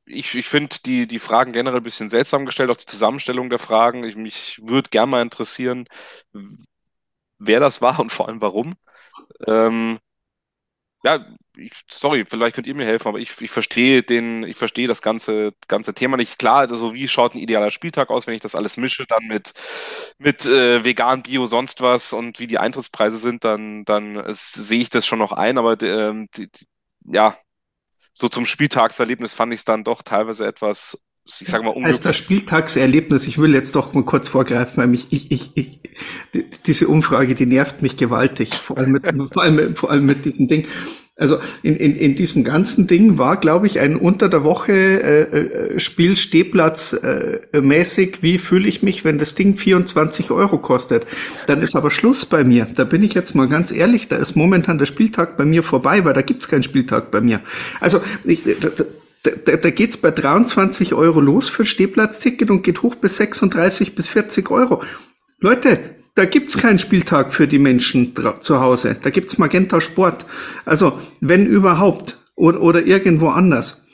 [0.05, 3.59] ich, ich finde die, die Fragen generell ein bisschen seltsam gestellt, auch die Zusammenstellung der
[3.59, 4.05] Fragen.
[4.05, 5.87] Ich, mich würde gerne mal interessieren,
[7.39, 8.75] wer das war und vor allem warum.
[9.47, 9.99] Ähm,
[11.05, 11.27] ja,
[11.57, 15.03] ich, sorry, vielleicht könnt ihr mir helfen, aber ich, ich verstehe den, ich verstehe das
[15.03, 16.39] ganze, ganze Thema nicht.
[16.39, 19.53] Klar, also wie schaut ein idealer Spieltag aus, wenn ich das alles mische, dann mit,
[20.19, 24.81] mit äh, vegan, Bio, sonst was und wie die Eintrittspreise sind, dann, dann äh, sehe
[24.81, 26.65] ich das schon noch ein, aber ähm, die, die,
[27.05, 27.37] ja,
[28.15, 31.95] so zum Spieltagserlebnis fand ich es dann doch teilweise etwas ich sage mal unglücklich.
[31.95, 35.81] Als das Spieltagserlebnis, ich will jetzt doch mal kurz vorgreifen, weil mich, ich, ich, ich,
[36.67, 40.49] diese Umfrage, die nervt mich gewaltig, vor allem mit, vor allem, vor allem mit diesem
[40.49, 40.67] Ding.
[41.15, 45.21] Also in, in, in diesem ganzen Ding war, glaube ich, ein unter der Woche äh,
[45.75, 51.07] äh, Spiel Stehplatz äh, mäßig, wie fühle ich mich, wenn das Ding 24 Euro kostet.
[51.47, 52.67] Dann ist aber Schluss bei mir.
[52.75, 56.03] Da bin ich jetzt mal ganz ehrlich, da ist momentan der Spieltag bei mir vorbei,
[56.07, 57.41] weil da gibt's keinen Spieltag bei mir.
[57.79, 58.71] Also ich, da,
[59.23, 64.09] da, da geht's bei 23 Euro los für Stehplatzticket und geht hoch bis 36 bis
[64.09, 64.83] 40 Euro.
[65.41, 65.79] Leute,
[66.15, 68.97] da gibt's keinen Spieltag für die Menschen zu Hause.
[69.03, 70.27] Da gibt's Magenta Sport.
[70.65, 72.19] Also, wenn überhaupt.
[72.35, 73.85] Oder, oder irgendwo anders.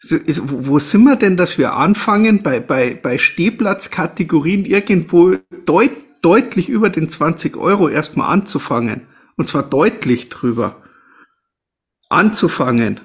[0.00, 6.90] Wo sind wir denn, dass wir anfangen, bei, bei, bei Stehplatzkategorien irgendwo deut, deutlich über
[6.90, 9.06] den 20 Euro erstmal anzufangen?
[9.36, 10.82] Und zwar deutlich drüber.
[12.08, 13.00] Anzufangen.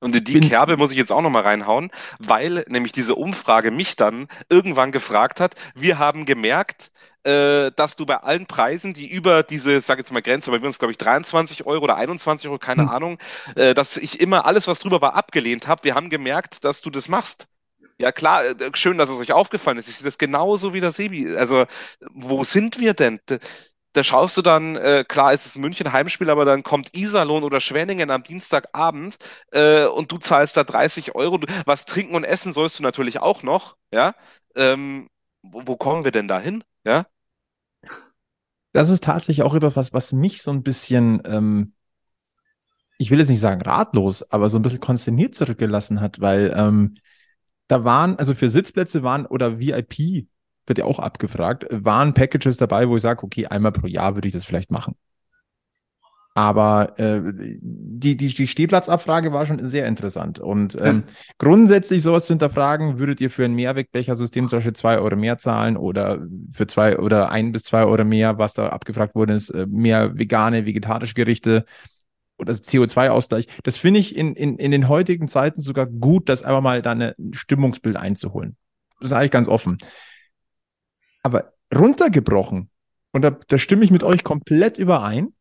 [0.00, 3.96] Und in die Kerbe muss ich jetzt auch nochmal reinhauen, weil nämlich diese Umfrage mich
[3.96, 6.90] dann irgendwann gefragt hat, wir haben gemerkt,
[7.26, 10.78] äh, dass du bei allen Preisen, die über diese, sag jetzt mal Grenze, bei uns
[10.78, 12.88] glaube ich 23 Euro oder 21 Euro, keine hm.
[12.88, 13.18] Ahnung,
[13.56, 15.84] äh, dass ich immer alles, was drüber war, abgelehnt habe.
[15.84, 17.48] Wir haben gemerkt, dass du das machst.
[17.98, 19.88] Ja klar, äh, schön, dass es euch aufgefallen ist.
[19.88, 21.34] Ich sehe das genauso wie der Sebi.
[21.34, 21.66] Also,
[22.12, 23.20] wo sind wir denn?
[23.96, 27.62] Da schaust du dann, äh, klar ist es München Heimspiel, aber dann kommt Iserlohn oder
[27.62, 29.16] Schwenningen am Dienstagabend
[29.52, 31.40] äh, und du zahlst da 30 Euro.
[31.64, 34.14] Was trinken und essen sollst du natürlich auch noch, ja.
[34.54, 35.08] Ähm,
[35.42, 37.06] wo, wo kommen wir denn da hin, ja?
[38.74, 41.72] Das ist tatsächlich auch etwas, was, was mich so ein bisschen, ähm,
[42.98, 46.96] ich will jetzt nicht sagen ratlos, aber so ein bisschen konsterniert zurückgelassen hat, weil ähm,
[47.68, 50.26] da waren, also für Sitzplätze waren oder VIP
[50.66, 54.28] wird ja auch abgefragt, waren Packages dabei, wo ich sage, okay, einmal pro Jahr würde
[54.28, 54.94] ich das vielleicht machen.
[56.36, 60.38] Aber äh, die, die, die Stehplatzabfrage war schon sehr interessant.
[60.38, 61.04] Und ähm, hm.
[61.38, 65.78] grundsätzlich sowas zu hinterfragen, würdet ihr für ein Mehrwegbechersystem zum Beispiel zwei Euro mehr zahlen
[65.78, 66.20] oder
[66.52, 70.18] für zwei oder ein bis zwei Euro mehr, was da abgefragt wurde, ist äh, mehr
[70.18, 71.64] vegane, vegetarische Gerichte
[72.36, 73.46] oder CO2-Ausgleich.
[73.62, 76.90] Das finde ich in, in, in den heutigen Zeiten sogar gut, das einfach mal da
[76.90, 78.56] ein Stimmungsbild einzuholen.
[79.00, 79.78] Das sage ich ganz offen.
[81.26, 82.70] Aber runtergebrochen,
[83.10, 85.32] und da, da stimme ich mit euch komplett überein,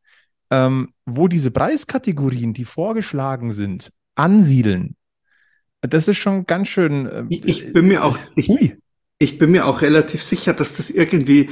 [0.49, 4.95] ähm, wo diese Preiskategorien, die vorgeschlagen sind, ansiedeln,
[5.81, 7.05] das ist schon ganz schön.
[7.05, 8.49] Äh, ich bin mir auch, ich,
[9.19, 11.51] ich, bin mir auch relativ sicher, dass das irgendwie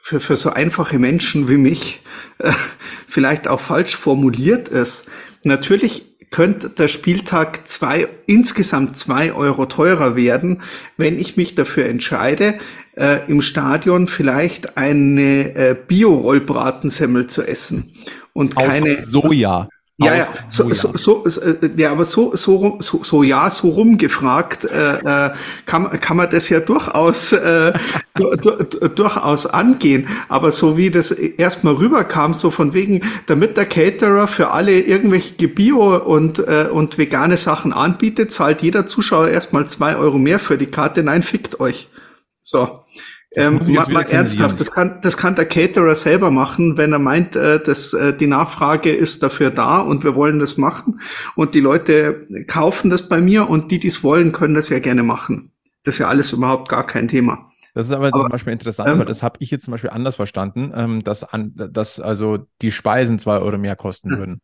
[0.00, 2.00] für, für so einfache Menschen wie mich
[2.38, 2.52] äh,
[3.08, 5.08] vielleicht auch falsch formuliert ist.
[5.42, 10.62] Natürlich könnte der Spieltag zwei, insgesamt zwei Euro teurer werden,
[10.96, 12.58] wenn ich mich dafür entscheide,
[12.96, 17.92] äh, im Stadion vielleicht eine äh, Bio-Rollbratensemmel zu essen
[18.32, 19.68] und Aus keine Soja.
[19.96, 23.68] Ja, ja, so, so, so, so, äh, ja, aber so, so, so, so ja, so
[23.68, 25.32] rumgefragt, äh, äh,
[25.66, 27.72] kann, kann man das ja durchaus, äh,
[28.14, 30.08] du, du, durchaus angehen.
[30.28, 35.46] Aber so wie das erstmal rüberkam, so von wegen, damit der Caterer für alle irgendwelche
[35.46, 40.58] Bio und, äh, und vegane Sachen anbietet, zahlt jeder Zuschauer erstmal zwei Euro mehr für
[40.58, 41.04] die Karte.
[41.04, 41.86] Nein, fickt euch.
[42.42, 42.80] So.
[43.36, 47.34] Ähm, mal, mal ernsthaft, das kann, das kann der Caterer selber machen, wenn er meint,
[47.34, 51.00] äh, dass äh, die Nachfrage ist dafür da und wir wollen das machen
[51.34, 54.78] und die Leute kaufen das bei mir und die, die es wollen, können das ja
[54.78, 55.50] gerne machen.
[55.82, 57.50] Das ist ja alles überhaupt gar kein Thema.
[57.74, 59.90] Das ist aber, aber zum Beispiel interessant, ähm, weil das habe ich jetzt zum Beispiel
[59.90, 64.18] anders verstanden, ähm, dass, an, dass also die Speisen zwei Euro mehr kosten hm.
[64.18, 64.40] würden.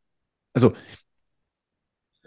[0.52, 0.72] Also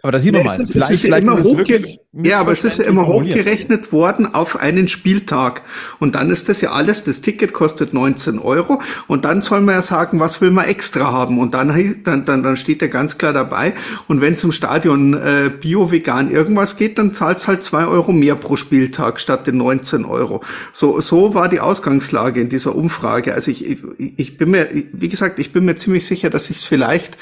[0.04, 1.98] aber da sieht man mal, vielleicht, ist vielleicht ist es wirklich.
[2.12, 5.62] Ja, aber es ist ja immer hochgerechnet worden auf einen Spieltag.
[5.98, 8.82] Und dann ist das ja alles, das Ticket kostet 19 Euro.
[9.06, 11.38] Und dann soll man ja sagen, was will man extra haben.
[11.38, 13.72] Und dann, dann, dann, dann steht ja ganz klar dabei.
[14.06, 18.12] Und wenn zum Stadion äh, Bio, Vegan irgendwas geht, dann zahlt es halt zwei Euro
[18.12, 20.42] mehr pro Spieltag statt den 19 Euro.
[20.74, 23.32] So, so war die Ausgangslage in dieser Umfrage.
[23.32, 26.58] Also ich, ich, ich bin mir, wie gesagt, ich bin mir ziemlich sicher, dass ich
[26.58, 27.16] es vielleicht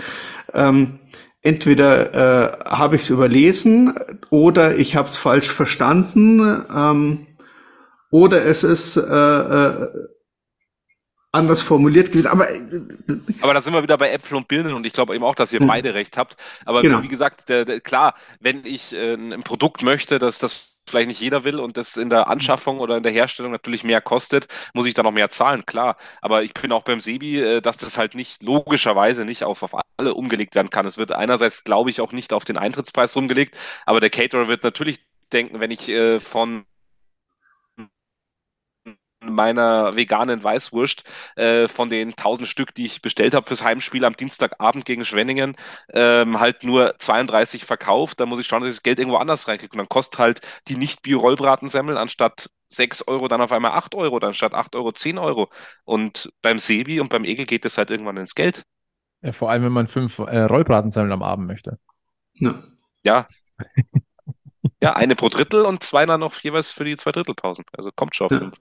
[0.52, 0.98] ähm,
[1.42, 3.94] entweder äh, habe ich es überlesen
[4.30, 7.26] oder ich habe es falsch verstanden ähm,
[8.10, 9.88] oder es ist äh, äh,
[11.32, 12.28] anders formuliert gewesen.
[12.28, 12.60] Aber, äh,
[13.40, 15.52] aber da sind wir wieder bei Äpfel und Birnen und ich glaube eben auch, dass
[15.52, 16.36] ihr beide recht habt.
[16.64, 17.02] Aber genau.
[17.02, 21.20] wie gesagt, der, der, klar, wenn ich äh, ein Produkt möchte, dass das vielleicht nicht
[21.20, 24.86] jeder will und das in der Anschaffung oder in der Herstellung natürlich mehr kostet, muss
[24.86, 25.96] ich da noch mehr zahlen, klar.
[26.20, 29.74] Aber ich bin auch beim Sebi, äh, dass das halt nicht logischerweise nicht auf, auf
[29.96, 30.86] alle umgelegt werden kann.
[30.86, 34.62] Es wird einerseits, glaube ich, auch nicht auf den Eintrittspreis rumgelegt, aber der Caterer wird
[34.64, 35.00] natürlich
[35.32, 36.64] denken, wenn ich äh, von
[39.30, 41.04] meiner veganen Weißwurst
[41.36, 45.56] äh, von den 1000 Stück, die ich bestellt habe fürs Heimspiel am Dienstagabend gegen Schwenningen,
[45.92, 48.20] ähm, halt nur 32 verkauft.
[48.20, 49.72] Da muss ich schauen, dass ich das Geld irgendwo anders reinkriege.
[49.72, 54.34] Und dann kostet halt die Nicht-Bio-Rollbratensemmel anstatt 6 Euro dann auf einmal 8 Euro, dann
[54.34, 55.50] statt 8 Euro 10 Euro.
[55.84, 58.64] Und beim Sebi und beim Egel geht das halt irgendwann ins Geld.
[59.22, 61.78] Ja, vor allem, wenn man fünf äh, Rollbratensemmeln am Abend möchte.
[62.34, 62.54] Ja.
[63.04, 63.28] Ja.
[64.82, 67.64] ja, eine pro Drittel und zwei dann noch jeweils für die zwei Drittelpausen.
[67.72, 68.38] Also kommt schon auf Ja.
[68.38, 68.56] fünf.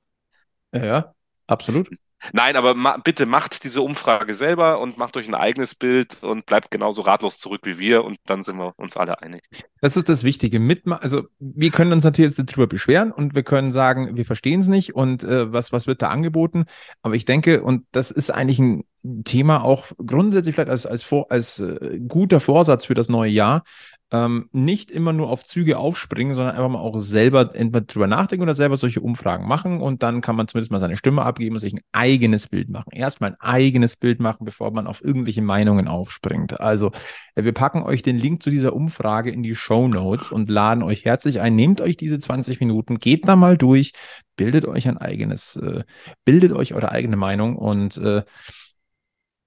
[0.73, 1.13] Ja,
[1.47, 1.89] absolut.
[2.33, 6.45] Nein, aber ma bitte macht diese Umfrage selber und macht euch ein eigenes Bild und
[6.45, 9.41] bleibt genauso ratlos zurück wie wir und dann sind wir uns alle einig.
[9.81, 10.59] Das ist das Wichtige.
[10.59, 14.59] Mitma also wir können uns natürlich jetzt darüber beschweren und wir können sagen, wir verstehen
[14.59, 16.65] es nicht und äh, was, was wird da angeboten.
[17.01, 18.83] Aber ich denke, und das ist eigentlich ein
[19.23, 23.63] Thema auch grundsätzlich vielleicht als, als, Vor als äh, guter Vorsatz für das neue Jahr,
[24.11, 28.43] ähm, nicht immer nur auf Züge aufspringen, sondern einfach mal auch selber entweder drüber nachdenken
[28.43, 31.59] oder selber solche Umfragen machen und dann kann man zumindest mal seine Stimme abgeben und
[31.59, 32.91] sich ein eigenes Bild machen.
[32.91, 36.59] Erstmal ein eigenes Bild machen, bevor man auf irgendwelche Meinungen aufspringt.
[36.59, 36.91] Also
[37.35, 40.83] äh, wir packen euch den Link zu dieser Umfrage in die Show Notes und laden
[40.83, 41.55] euch herzlich ein.
[41.55, 43.93] Nehmt euch diese 20 Minuten, geht da mal durch,
[44.35, 45.83] bildet euch ein eigenes, äh,
[46.25, 48.23] bildet euch eure eigene Meinung und äh,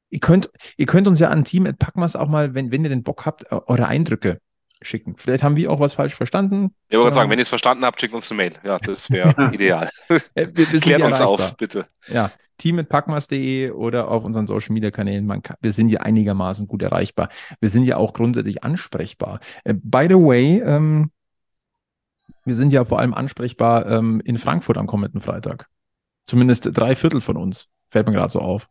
[0.08, 0.48] ihr könnt,
[0.78, 3.26] ihr könnt uns ja an Team at Packmas auch mal, wenn, wenn ihr den Bock
[3.26, 4.40] habt, eure Eindrücke
[4.82, 5.14] schicken.
[5.16, 6.74] Vielleicht haben wir auch was falsch verstanden.
[6.88, 7.14] Ich wollte Ja.
[7.14, 8.52] sagen, wenn ihr es verstanden habt, schickt uns eine Mail.
[8.64, 9.88] Ja, das wäre ideal.
[10.34, 11.86] Wir, wir Klärt uns auf, bitte.
[12.08, 15.26] Ja, team.packmas.de oder auf unseren Social Media Kanälen.
[15.26, 17.28] Man kann, wir sind ja einigermaßen gut erreichbar.
[17.60, 19.40] Wir sind ja auch grundsätzlich ansprechbar.
[19.64, 21.10] Äh, by the way, ähm,
[22.44, 25.68] wir sind ja vor allem ansprechbar ähm, in Frankfurt am kommenden Freitag.
[26.26, 27.68] Zumindest drei Viertel von uns.
[27.90, 28.68] Fällt mir gerade so auf.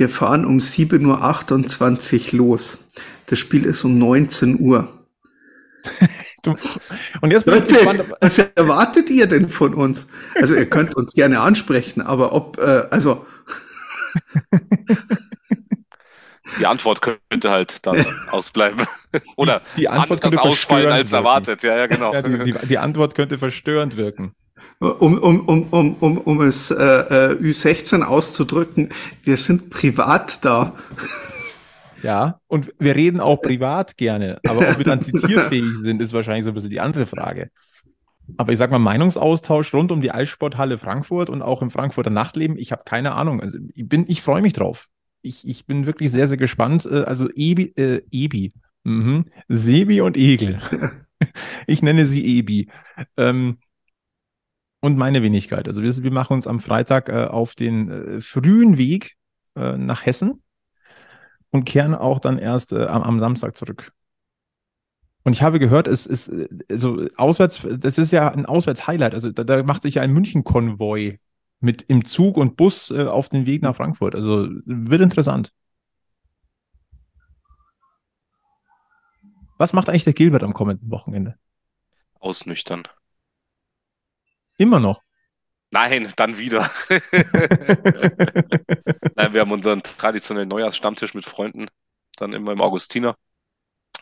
[0.00, 2.78] Wir fahren um 7.28 Uhr los.
[3.26, 4.88] Das Spiel ist um 19 Uhr.
[6.42, 6.56] Du,
[7.20, 7.98] und jetzt bin ich gespannt.
[7.98, 10.06] Leute, was erwartet ihr denn von uns?
[10.36, 13.26] Also ihr könnt uns gerne ansprechen, aber ob, äh, also
[16.58, 18.86] Die Antwort könnte halt dann ausbleiben.
[19.36, 21.26] Oder Die Antwort könnte ausfallen als wirken.
[21.26, 21.62] erwartet.
[21.62, 22.14] Ja, ja, genau.
[22.14, 24.34] Ja, die, die, die Antwort könnte verstörend wirken.
[24.80, 28.88] Um, um, um, um, um, um es äh, äh, Ü16 auszudrücken,
[29.24, 30.74] wir sind privat da.
[32.02, 36.44] Ja, und wir reden auch privat gerne, aber ob wir dann zitierfähig sind, ist wahrscheinlich
[36.44, 37.50] so ein bisschen die andere Frage.
[38.38, 42.56] Aber ich sag mal, Meinungsaustausch rund um die Eissporthalle Frankfurt und auch im Frankfurter Nachtleben,
[42.56, 43.42] ich habe keine Ahnung.
[43.42, 44.88] Also ich bin, ich freue mich drauf.
[45.20, 46.86] Ich, ich bin wirklich sehr, sehr gespannt.
[46.86, 48.54] Äh, Also Ebi, äh, Ebi,
[48.84, 49.26] mhm.
[49.48, 50.58] Sebi und Egel.
[51.66, 52.70] Ich nenne sie Ebi.
[53.18, 53.58] Ähm,
[54.80, 55.68] und meine Wenigkeit.
[55.68, 59.16] Also wir, wir machen uns am Freitag äh, auf den äh, frühen Weg
[59.54, 60.42] äh, nach Hessen
[61.50, 63.92] und kehren auch dann erst äh, am, am Samstag zurück.
[65.22, 66.32] Und ich habe gehört, es ist
[66.70, 69.12] also auswärts, das ist ja ein Auswärts-Highlight.
[69.12, 71.18] Also da, da macht sich ja ein München-Konvoi
[71.60, 74.14] mit im Zug und Bus äh, auf den Weg nach Frankfurt.
[74.14, 75.52] Also wird interessant.
[79.58, 81.36] Was macht eigentlich der Gilbert am kommenden Wochenende?
[82.18, 82.84] Ausnüchtern.
[84.60, 85.02] Immer noch.
[85.70, 86.70] Nein, dann wieder.
[89.16, 91.68] Nein, wir haben unseren traditionellen Neujahrsstammtisch mit Freunden,
[92.16, 93.16] dann immer im Augustiner.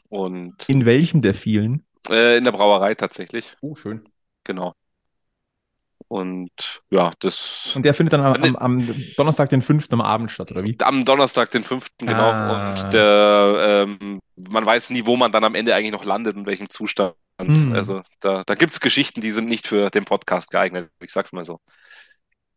[0.08, 1.84] Und In welchem der vielen?
[2.08, 4.02] äh, in der Brauerei tatsächlich, Oh, schön.
[4.44, 4.72] genau.
[6.08, 9.88] Und ja, das Und der findet dann am, am, am Donnerstag, den 5.
[9.90, 10.76] am Abend statt, oder wie?
[10.82, 11.88] am Donnerstag, den 5.
[11.98, 12.30] genau.
[12.32, 12.70] Ah.
[12.82, 16.46] Und der, ähm, man weiß nie, wo man dann am Ende eigentlich noch landet und
[16.46, 17.14] welchem Zustand.
[17.38, 17.72] Hm.
[17.72, 20.90] Also da, da gibt es Geschichten, die sind nicht für den Podcast geeignet.
[21.00, 21.60] Ich sag's mal so.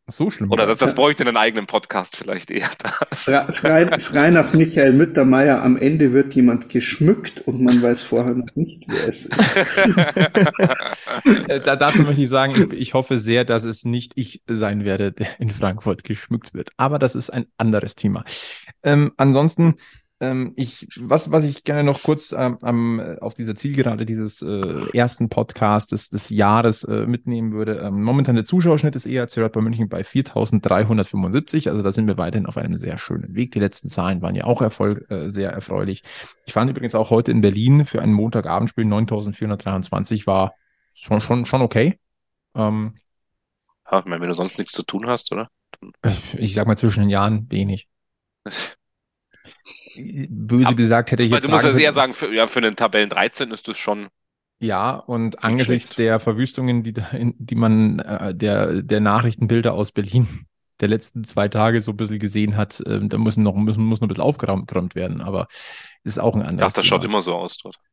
[0.08, 0.52] So schlimm.
[0.52, 2.70] Oder das, das bräuchte einen eigenen Podcast vielleicht eher.
[3.10, 3.26] Das.
[3.26, 8.56] Frei, frei, nach Michael Müttermeier, am Ende wird jemand geschmückt und man weiß vorher noch
[8.56, 9.36] nicht, wer es ist.
[11.66, 15.12] Da, dazu möchte ich sagen, ich, ich hoffe sehr, dass es nicht ich sein werde,
[15.12, 16.72] der in Frankfurt geschmückt wird.
[16.78, 18.24] Aber das ist ein anderes Thema.
[18.84, 19.76] Ähm, ansonsten,
[20.22, 24.86] ähm, ich, was, was ich gerne noch kurz ähm, am, auf dieser Zielgerade dieses äh,
[24.94, 27.80] ersten Podcasts des, des Jahres äh, mitnehmen würde.
[27.80, 31.70] Ähm, momentan der Zuschauerschnitt ERC Red Bull München bei 4.375.
[31.70, 33.52] Also da sind wir weiterhin auf einem sehr schönen Weg.
[33.54, 36.04] Die letzten Zahlen waren ja auch Erfolg, äh, sehr erfreulich.
[36.46, 40.54] Ich fand übrigens auch heute in Berlin für ein Montagabendspiel 9.423 war
[40.94, 42.00] schon, schon, schon okay.
[42.54, 42.94] Ähm,
[43.92, 45.50] Ja, ich meine, wenn du sonst nichts zu tun hast, oder?
[46.38, 47.88] ich sag mal zwischen den Jahren wenig.
[50.30, 52.76] Böse gesagt hätte ich jetzt du musst sagen also eher sagen, für, ja, für einen
[52.76, 54.10] Tabellen 13 ist das schon
[54.60, 59.92] Ja, und angesichts der Verwüstungen, die, da in, die man äh, der, der Nachrichtenbilder aus
[59.92, 60.28] Berlin
[60.80, 64.02] der letzten zwei Tage so ein bisschen gesehen hat, äh, da müssen noch, müssen, muss
[64.02, 65.48] noch ein bisschen aufgeräumt werden, aber
[66.04, 66.56] ist auch ein anderes.
[66.56, 67.78] Ich dachte, das schaut immer so aus dort.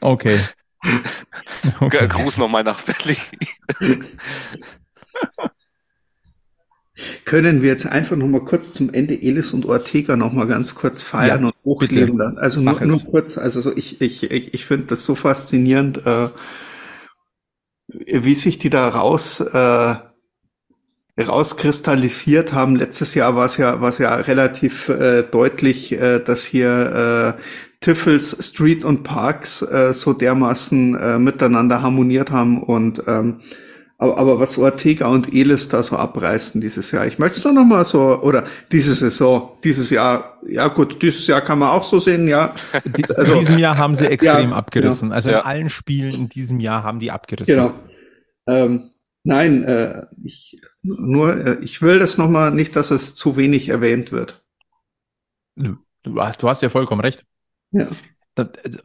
[0.00, 0.40] Okay.
[1.80, 2.08] okay.
[2.08, 3.16] Gruß nochmal nach Berlin.
[7.24, 10.74] Können wir jetzt einfach noch mal kurz zum Ende Elis und Ortega noch mal ganz
[10.74, 12.18] kurz feiern ja, und hochleben?
[12.18, 12.34] Bitte.
[12.36, 16.28] Also nur, nur, kurz, also so ich, ich, ich, ich finde das so faszinierend, äh,
[17.88, 19.94] wie sich die da raus äh,
[21.20, 22.76] rauskristallisiert haben.
[22.76, 27.40] Letztes Jahr war es ja, war es ja relativ äh, deutlich, äh, dass hier äh,
[27.80, 33.40] Tiffels, Street und Parks äh, so dermaßen äh, miteinander harmoniert haben und ähm,
[34.04, 37.54] aber, aber was Ortega und Elis da so abreißen dieses Jahr, ich möchte es nur
[37.54, 41.84] noch mal so, oder diese Saison, dieses Jahr, ja gut, dieses Jahr kann man auch
[41.84, 42.54] so sehen, ja.
[43.16, 45.08] Also, in diesem Jahr haben sie extrem ja, abgerissen.
[45.08, 45.14] Genau.
[45.14, 47.54] Also in allen Spielen in diesem Jahr haben die abgerissen.
[47.54, 47.74] Genau.
[48.46, 48.90] Ähm,
[49.22, 53.70] nein, äh, ich, nur, äh, ich will das noch mal nicht, dass es zu wenig
[53.70, 54.42] erwähnt wird.
[55.56, 57.24] Du, du hast ja vollkommen recht.
[57.70, 57.88] Ja.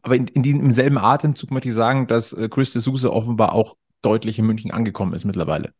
[0.01, 3.09] aber in, in diesem, im selben Atemzug möchte ich sagen, dass äh, Chris de Sousa
[3.09, 5.73] offenbar auch deutlich in München angekommen ist mittlerweile.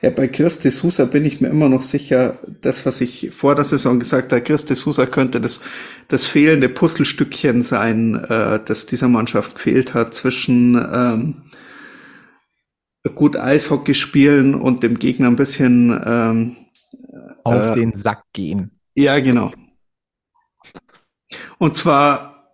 [0.00, 3.54] Ja, bei Chris de Sousa bin ich mir immer noch sicher, das, was ich vor
[3.54, 5.60] der Saison gesagt habe, Chris de Sousa könnte das,
[6.08, 11.42] das fehlende Puzzlestückchen sein, äh, das dieser Mannschaft gefehlt hat zwischen ähm,
[13.14, 16.56] gut Eishockey spielen und dem Gegner ein bisschen ähm,
[17.44, 18.78] auf äh, den Sack gehen.
[18.94, 19.52] Ja, genau.
[21.58, 22.50] Und zwar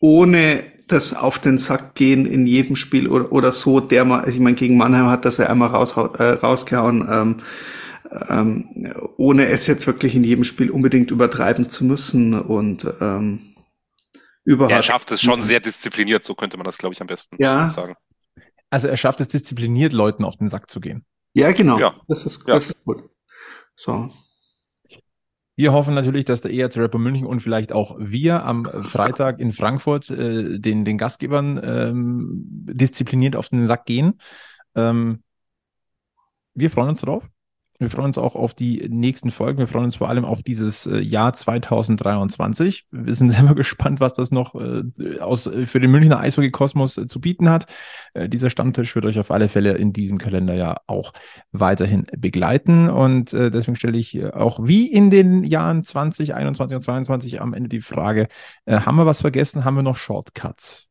[0.00, 4.38] ohne das auf den Sack gehen in jedem Spiel oder, oder so, der mal, ich
[4.38, 7.36] meine, gegen Mannheim hat das ja einmal raus, äh, rausgehauen, ähm,
[8.28, 13.54] ähm, ohne es jetzt wirklich in jedem Spiel unbedingt übertreiben zu müssen und ähm,
[14.44, 14.72] überhaupt.
[14.72, 17.70] Er schafft es schon sehr diszipliniert, so könnte man das, glaube ich, am besten ja.
[17.70, 17.94] sagen.
[18.70, 21.04] Also er schafft es diszipliniert, Leuten auf den Sack zu gehen.
[21.34, 21.78] Ja, genau.
[21.78, 21.94] Ja.
[22.08, 22.70] Das ist, das ja.
[22.70, 23.08] ist gut.
[23.76, 24.10] So.
[25.60, 29.52] Wir hoffen natürlich, dass der ERC Rapper München und vielleicht auch wir am Freitag in
[29.52, 34.18] Frankfurt äh, den, den Gastgebern ähm, diszipliniert auf den Sack gehen.
[34.74, 35.22] Ähm,
[36.54, 37.28] wir freuen uns drauf.
[37.80, 39.58] Wir freuen uns auch auf die nächsten Folgen.
[39.58, 42.86] Wir freuen uns vor allem auf dieses äh, Jahr 2023.
[42.90, 47.20] Wir sind selber gespannt, was das noch äh, aus, äh, für den Münchner Eishockey-Kosmos zu
[47.20, 47.66] bieten hat.
[48.14, 51.12] dieser Stammtisch wird euch auf alle Fälle in diesem Kalender ja auch
[51.52, 52.90] weiterhin begleiten.
[52.90, 57.80] Und deswegen stelle ich auch wie in den Jahren 2021 und 2022 am Ende die
[57.80, 58.28] Frage,
[58.66, 59.64] haben wir was vergessen?
[59.64, 60.88] Haben wir noch Shortcuts?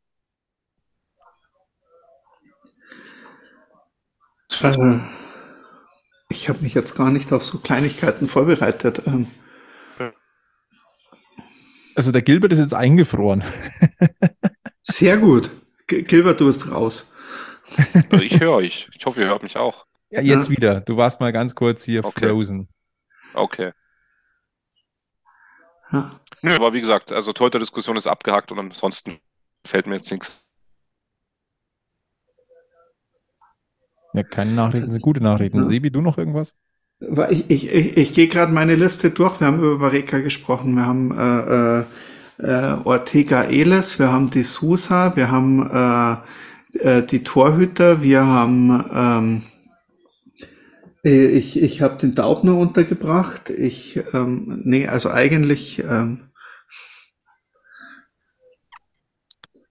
[4.61, 4.99] Also.
[6.29, 9.01] Ich habe mich jetzt gar nicht auf so Kleinigkeiten vorbereitet.
[9.07, 9.27] Ähm.
[11.95, 13.43] Also der Gilbert ist jetzt eingefroren.
[14.83, 15.49] Sehr gut.
[15.87, 17.11] G Gilbert, du bist raus.
[18.09, 18.89] Also ich höre euch.
[18.95, 19.85] Ich hoffe, ihr hört mich auch.
[20.11, 20.55] Ja, jetzt ja.
[20.55, 20.81] wieder.
[20.81, 22.29] Du warst mal ganz kurz hier okay.
[22.29, 22.69] frozen.
[23.33, 23.71] Okay.
[25.91, 26.19] Ja.
[26.41, 29.19] Nö, aber wie gesagt, also heute Diskussion ist abgehakt und ansonsten
[29.65, 30.45] fällt mir jetzt nichts
[34.13, 35.57] Ja, keine Nachrichten sind gute Nachrichten.
[35.57, 35.65] Ja.
[35.65, 36.55] Sebi, du noch irgendwas?
[37.29, 39.39] Ich, ich, ich, ich gehe gerade meine Liste durch.
[39.39, 40.75] Wir haben über Vareka gesprochen.
[40.75, 41.79] Wir haben äh,
[42.43, 45.69] äh, Ortega Eles, wir haben die Sousa, wir haben
[46.73, 49.41] äh, äh, die Torhüter, wir haben ähm,
[51.03, 53.49] äh, ich, ich habe den Daubner untergebracht.
[53.49, 55.79] Ich, ähm, nee, also eigentlich.
[55.79, 56.25] Ähm,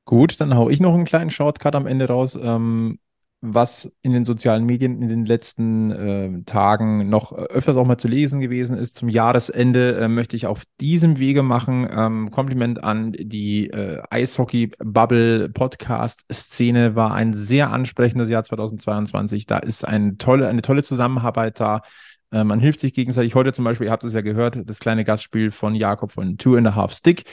[0.05, 2.39] Gut, dann hau ich noch einen kleinen Shortcut am Ende raus.
[2.41, 2.99] Ähm,
[3.41, 8.09] was in den sozialen Medien in den letzten äh, Tagen noch öfters auch mal zu
[8.09, 8.97] lesen gewesen ist.
[8.97, 11.87] Zum Jahresende äh, möchte ich auf diesem Wege machen.
[11.89, 16.97] Ähm, Kompliment an die äh, Eishockey-Bubble-Podcast-Szene.
[16.97, 19.47] War ein sehr ansprechendes Jahr 2022.
[19.47, 21.83] Da ist eine tolle, eine tolle Zusammenarbeit da.
[22.31, 23.35] Äh, man hilft sich gegenseitig.
[23.35, 26.57] Heute zum Beispiel, ihr habt es ja gehört, das kleine Gastspiel von Jakob von Two
[26.57, 27.25] and a Half Stick.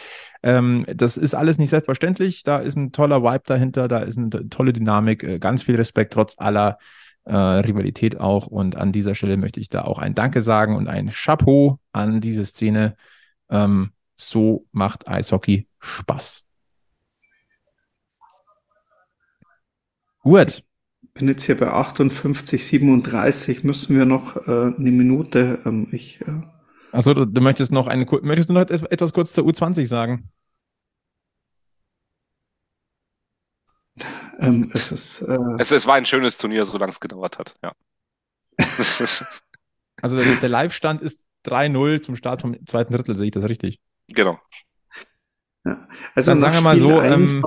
[0.45, 2.43] Ähm, das ist alles nicht selbstverständlich.
[2.43, 6.13] Da ist ein toller Vibe dahinter, da ist eine tolle Dynamik, äh, ganz viel Respekt
[6.13, 6.77] trotz aller
[7.25, 8.47] äh, Rivalität auch.
[8.47, 12.21] Und an dieser Stelle möchte ich da auch ein Danke sagen und ein Chapeau an
[12.21, 12.95] diese Szene.
[13.49, 16.45] Ähm, so macht Eishockey Spaß.
[20.21, 20.63] Gut
[21.15, 23.63] bin jetzt hier bei 58, 37.
[23.63, 25.59] Müssen wir noch äh, eine Minute?
[25.65, 26.21] Ähm, ich.
[26.21, 26.41] Äh,
[26.91, 30.29] Achso, du, du, möchtest noch eine, möchtest du noch etwas kurz zur U20 sagen?
[34.39, 37.73] Ähm, es, ist, äh, es, es war ein schönes Turnier, solange es gedauert hat, ja.
[40.01, 43.79] also der, der Live-Stand ist 3-0 zum Start vom zweiten Drittel, sehe ich das richtig?
[44.07, 44.39] Genau.
[45.65, 45.87] Ja.
[46.13, 47.43] Also Dann nach sagen wir mal so, ähm,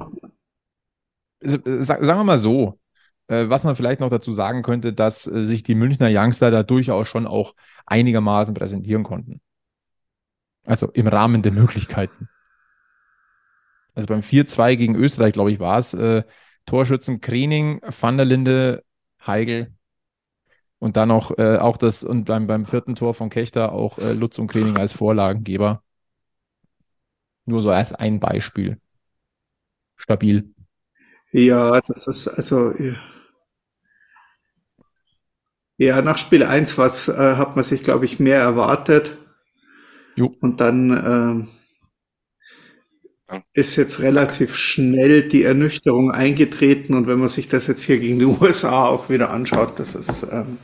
[1.40, 2.80] Sa- sagen wir mal so,
[3.28, 6.62] äh, was man vielleicht noch dazu sagen könnte, dass äh, sich die Münchner Youngster da
[6.62, 7.54] durchaus schon auch
[7.86, 9.40] einigermaßen präsentieren konnten.
[10.64, 12.28] Also im Rahmen der Möglichkeiten.
[13.94, 16.22] Also beim 4-2 gegen Österreich, glaube ich, war es äh,
[16.68, 18.84] Torschützen Krening, Van der Linde,
[19.26, 19.72] Heigl
[20.78, 24.12] und dann noch äh, auch das und beim, beim vierten Tor von Kechter auch äh,
[24.12, 25.82] Lutz und Krening als Vorlagengeber.
[27.46, 28.78] Nur so als ein Beispiel.
[29.96, 30.54] Stabil.
[31.32, 32.96] Ja, das ist also ja.
[35.78, 39.16] ja nach Spiel 1 was äh, hat man sich glaube ich mehr erwartet
[40.16, 40.34] Jo.
[40.40, 41.48] und dann ähm.
[43.52, 48.18] Ist jetzt relativ schnell die Ernüchterung eingetreten und wenn man sich das jetzt hier gegen
[48.18, 50.58] die USA auch wieder anschaut, das ist ähm,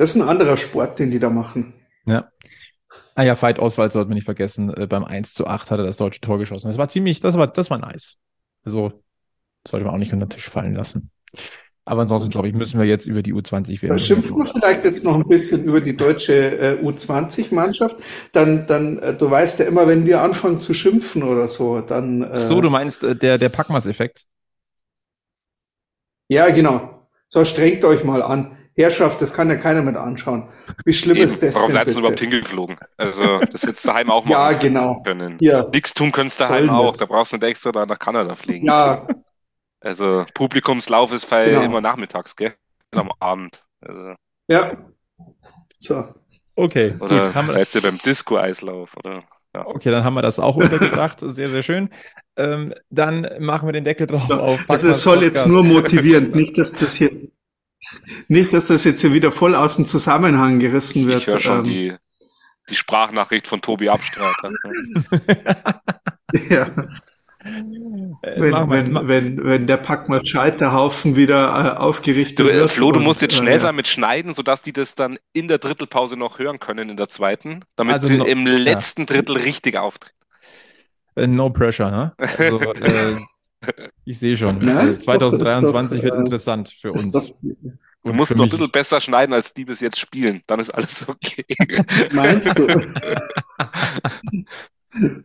[0.00, 1.74] das ist ein anderer Sport, den die da machen.
[2.06, 2.30] Ja.
[3.14, 4.72] Ah ja, Veit Oswald sollte man nicht vergessen.
[4.72, 6.68] Äh, beim 1 zu 8 hat er das deutsche Tor geschossen.
[6.68, 8.16] Das war ziemlich, das war, das war nice.
[8.64, 9.02] Also
[9.68, 11.10] sollte man auch nicht unter den Tisch fallen lassen.
[11.86, 13.98] Aber ansonsten, glaube ich, müssen wir jetzt über die U20 Da werden.
[13.98, 16.34] schimpfen wir vielleicht jetzt noch ein bisschen über die deutsche
[16.78, 17.96] äh, U20-Mannschaft.
[18.32, 22.22] Dann, dann, äh, du weißt ja immer, wenn wir anfangen zu schimpfen oder so, dann.
[22.22, 24.26] Äh, So, du meinst äh, der, der Packmas-Effekt?
[26.28, 27.08] Ja, genau.
[27.28, 28.56] So, strengt euch mal an.
[28.76, 30.48] Herrschaft, das kann ja keiner mit anschauen.
[30.84, 32.76] Wie schlimm Eben, ist das warum seid ihr überhaupt hingeflogen?
[32.96, 35.02] Also, das jetzt daheim auch Ja, machen genau.
[35.02, 35.36] können.
[35.40, 36.86] Ja, Nix tun kannst du daheim auch.
[36.92, 36.98] das?
[36.98, 38.66] Da brauchst du nicht extra da nach Kanada fliegen.
[38.66, 39.06] ja,
[39.80, 41.62] Also, Publikumslauf ist Genau.
[41.62, 42.54] immer nachmittags, gell?
[42.92, 43.62] Am Abend.
[43.80, 44.14] Also,
[44.48, 44.76] ja.
[45.78, 46.14] So.
[46.54, 47.34] Okay, oder gut.
[47.34, 48.96] Haben seid ihr beim Disco-Eislauf?
[48.96, 49.24] Oder?
[49.54, 51.18] okay, dann haben wir das auch untergebracht.
[51.20, 51.90] Sehr, sehr schön.
[52.36, 56.58] Ähm, dann machen wir den Deckel drauf auf Also es soll jetzt nur motivierend, nicht,
[56.58, 57.10] dass das hier,
[58.28, 61.22] nicht, dass das jetzt hier wieder voll aus dem Zusammenhang gerissen wird.
[61.22, 61.96] Ich höre schon Ähm, die,
[62.68, 64.52] die Sprachnachricht von Tobi Abstreiter.
[66.48, 66.70] ja.
[67.42, 72.70] Äh, Wenn, wir, wenn, wenn, wenn der Packmas Scheiterhaufen wieder äh, aufgerichtet Du, äh, wird.
[72.70, 73.60] Flo, du musst jetzt äh, schnell ja.
[73.60, 77.08] sein mit Schneiden, sodass die das dann in der Drittelpause noch hören können, in der
[77.08, 80.14] zweiten, damit Also sie noch- im letzten Drittel richtig auftreten.
[81.16, 82.12] äh, no pressure, ne?
[82.18, 83.16] Also, äh,
[84.04, 84.66] ich sehe schon.
[84.68, 87.08] Also ist 2023 doch, wird äh, interessant für uns.
[87.10, 87.30] doch,
[88.02, 90.42] Du musst noch ein bisschen besser schneiden, als die bis jetzt spielen.
[90.46, 91.44] Dann ist alles okay.
[92.12, 92.66] meinst du?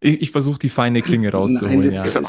[0.00, 2.24] Ich, ich versuche die feine Klinge rauszuholen, Nein,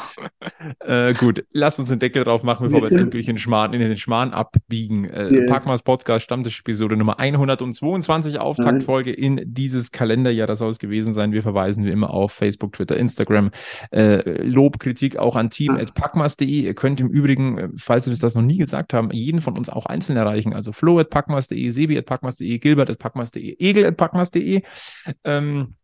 [0.86, 1.08] ja.
[1.08, 3.74] Äh, gut, lass uns den Deckel drauf machen, bevor wir Wir endlich in den Schmarrn,
[3.74, 5.04] in den Schmarrn abbiegen.
[5.04, 5.46] Äh, Ja.
[5.46, 10.46] Packmas Podcast, Stammtisch-Episode Nummer 122, Auftaktfolge in dieses Kalenderjahr.
[10.46, 11.32] Das soll es gewesen sein.
[11.32, 13.50] Wir verweisen wie immer auf Facebook, Twitter, Instagram.
[13.90, 16.46] Äh, Lob, Kritik auch an team.packmas.de.
[16.48, 19.68] Ihr könnt im Übrigen, äh, falls wir das noch nie gesagt haben, jeden von uns
[19.68, 20.54] auch einzeln erreichen.
[20.54, 24.62] Also flo.packmas.de, sebi.packmas.de, gilbert.packmas.de, egel.packmas.de.
[25.24, 25.74] Ähm,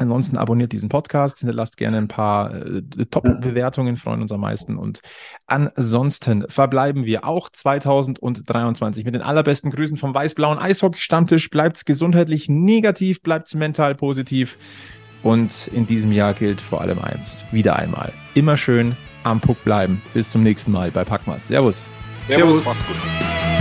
[0.00, 4.78] Ansonsten abonniert diesen Podcast, hinterlasst gerne ein paar äh, Top-Bewertungen, freuen uns am meisten.
[4.78, 5.00] Und
[5.46, 11.50] ansonsten verbleiben wir auch 2023 mit den allerbesten Grüßen vom weiß-blauen Eishockey-Stammtisch.
[11.50, 14.56] Bleibt's gesundheitlich negativ, bleibt's mental positiv.
[15.22, 20.00] Und in diesem Jahr gilt vor allem eins, wieder einmal, immer schön am Puck bleiben.
[20.14, 21.46] Bis zum nächsten Mal bei Packmas.
[21.48, 21.88] Servus.
[22.24, 22.64] Servus.
[22.64, 23.59] Macht's gut.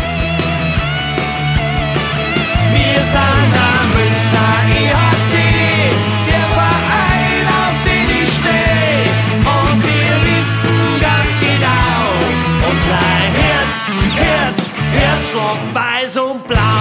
[15.30, 16.79] Herzschlag weiß und blau.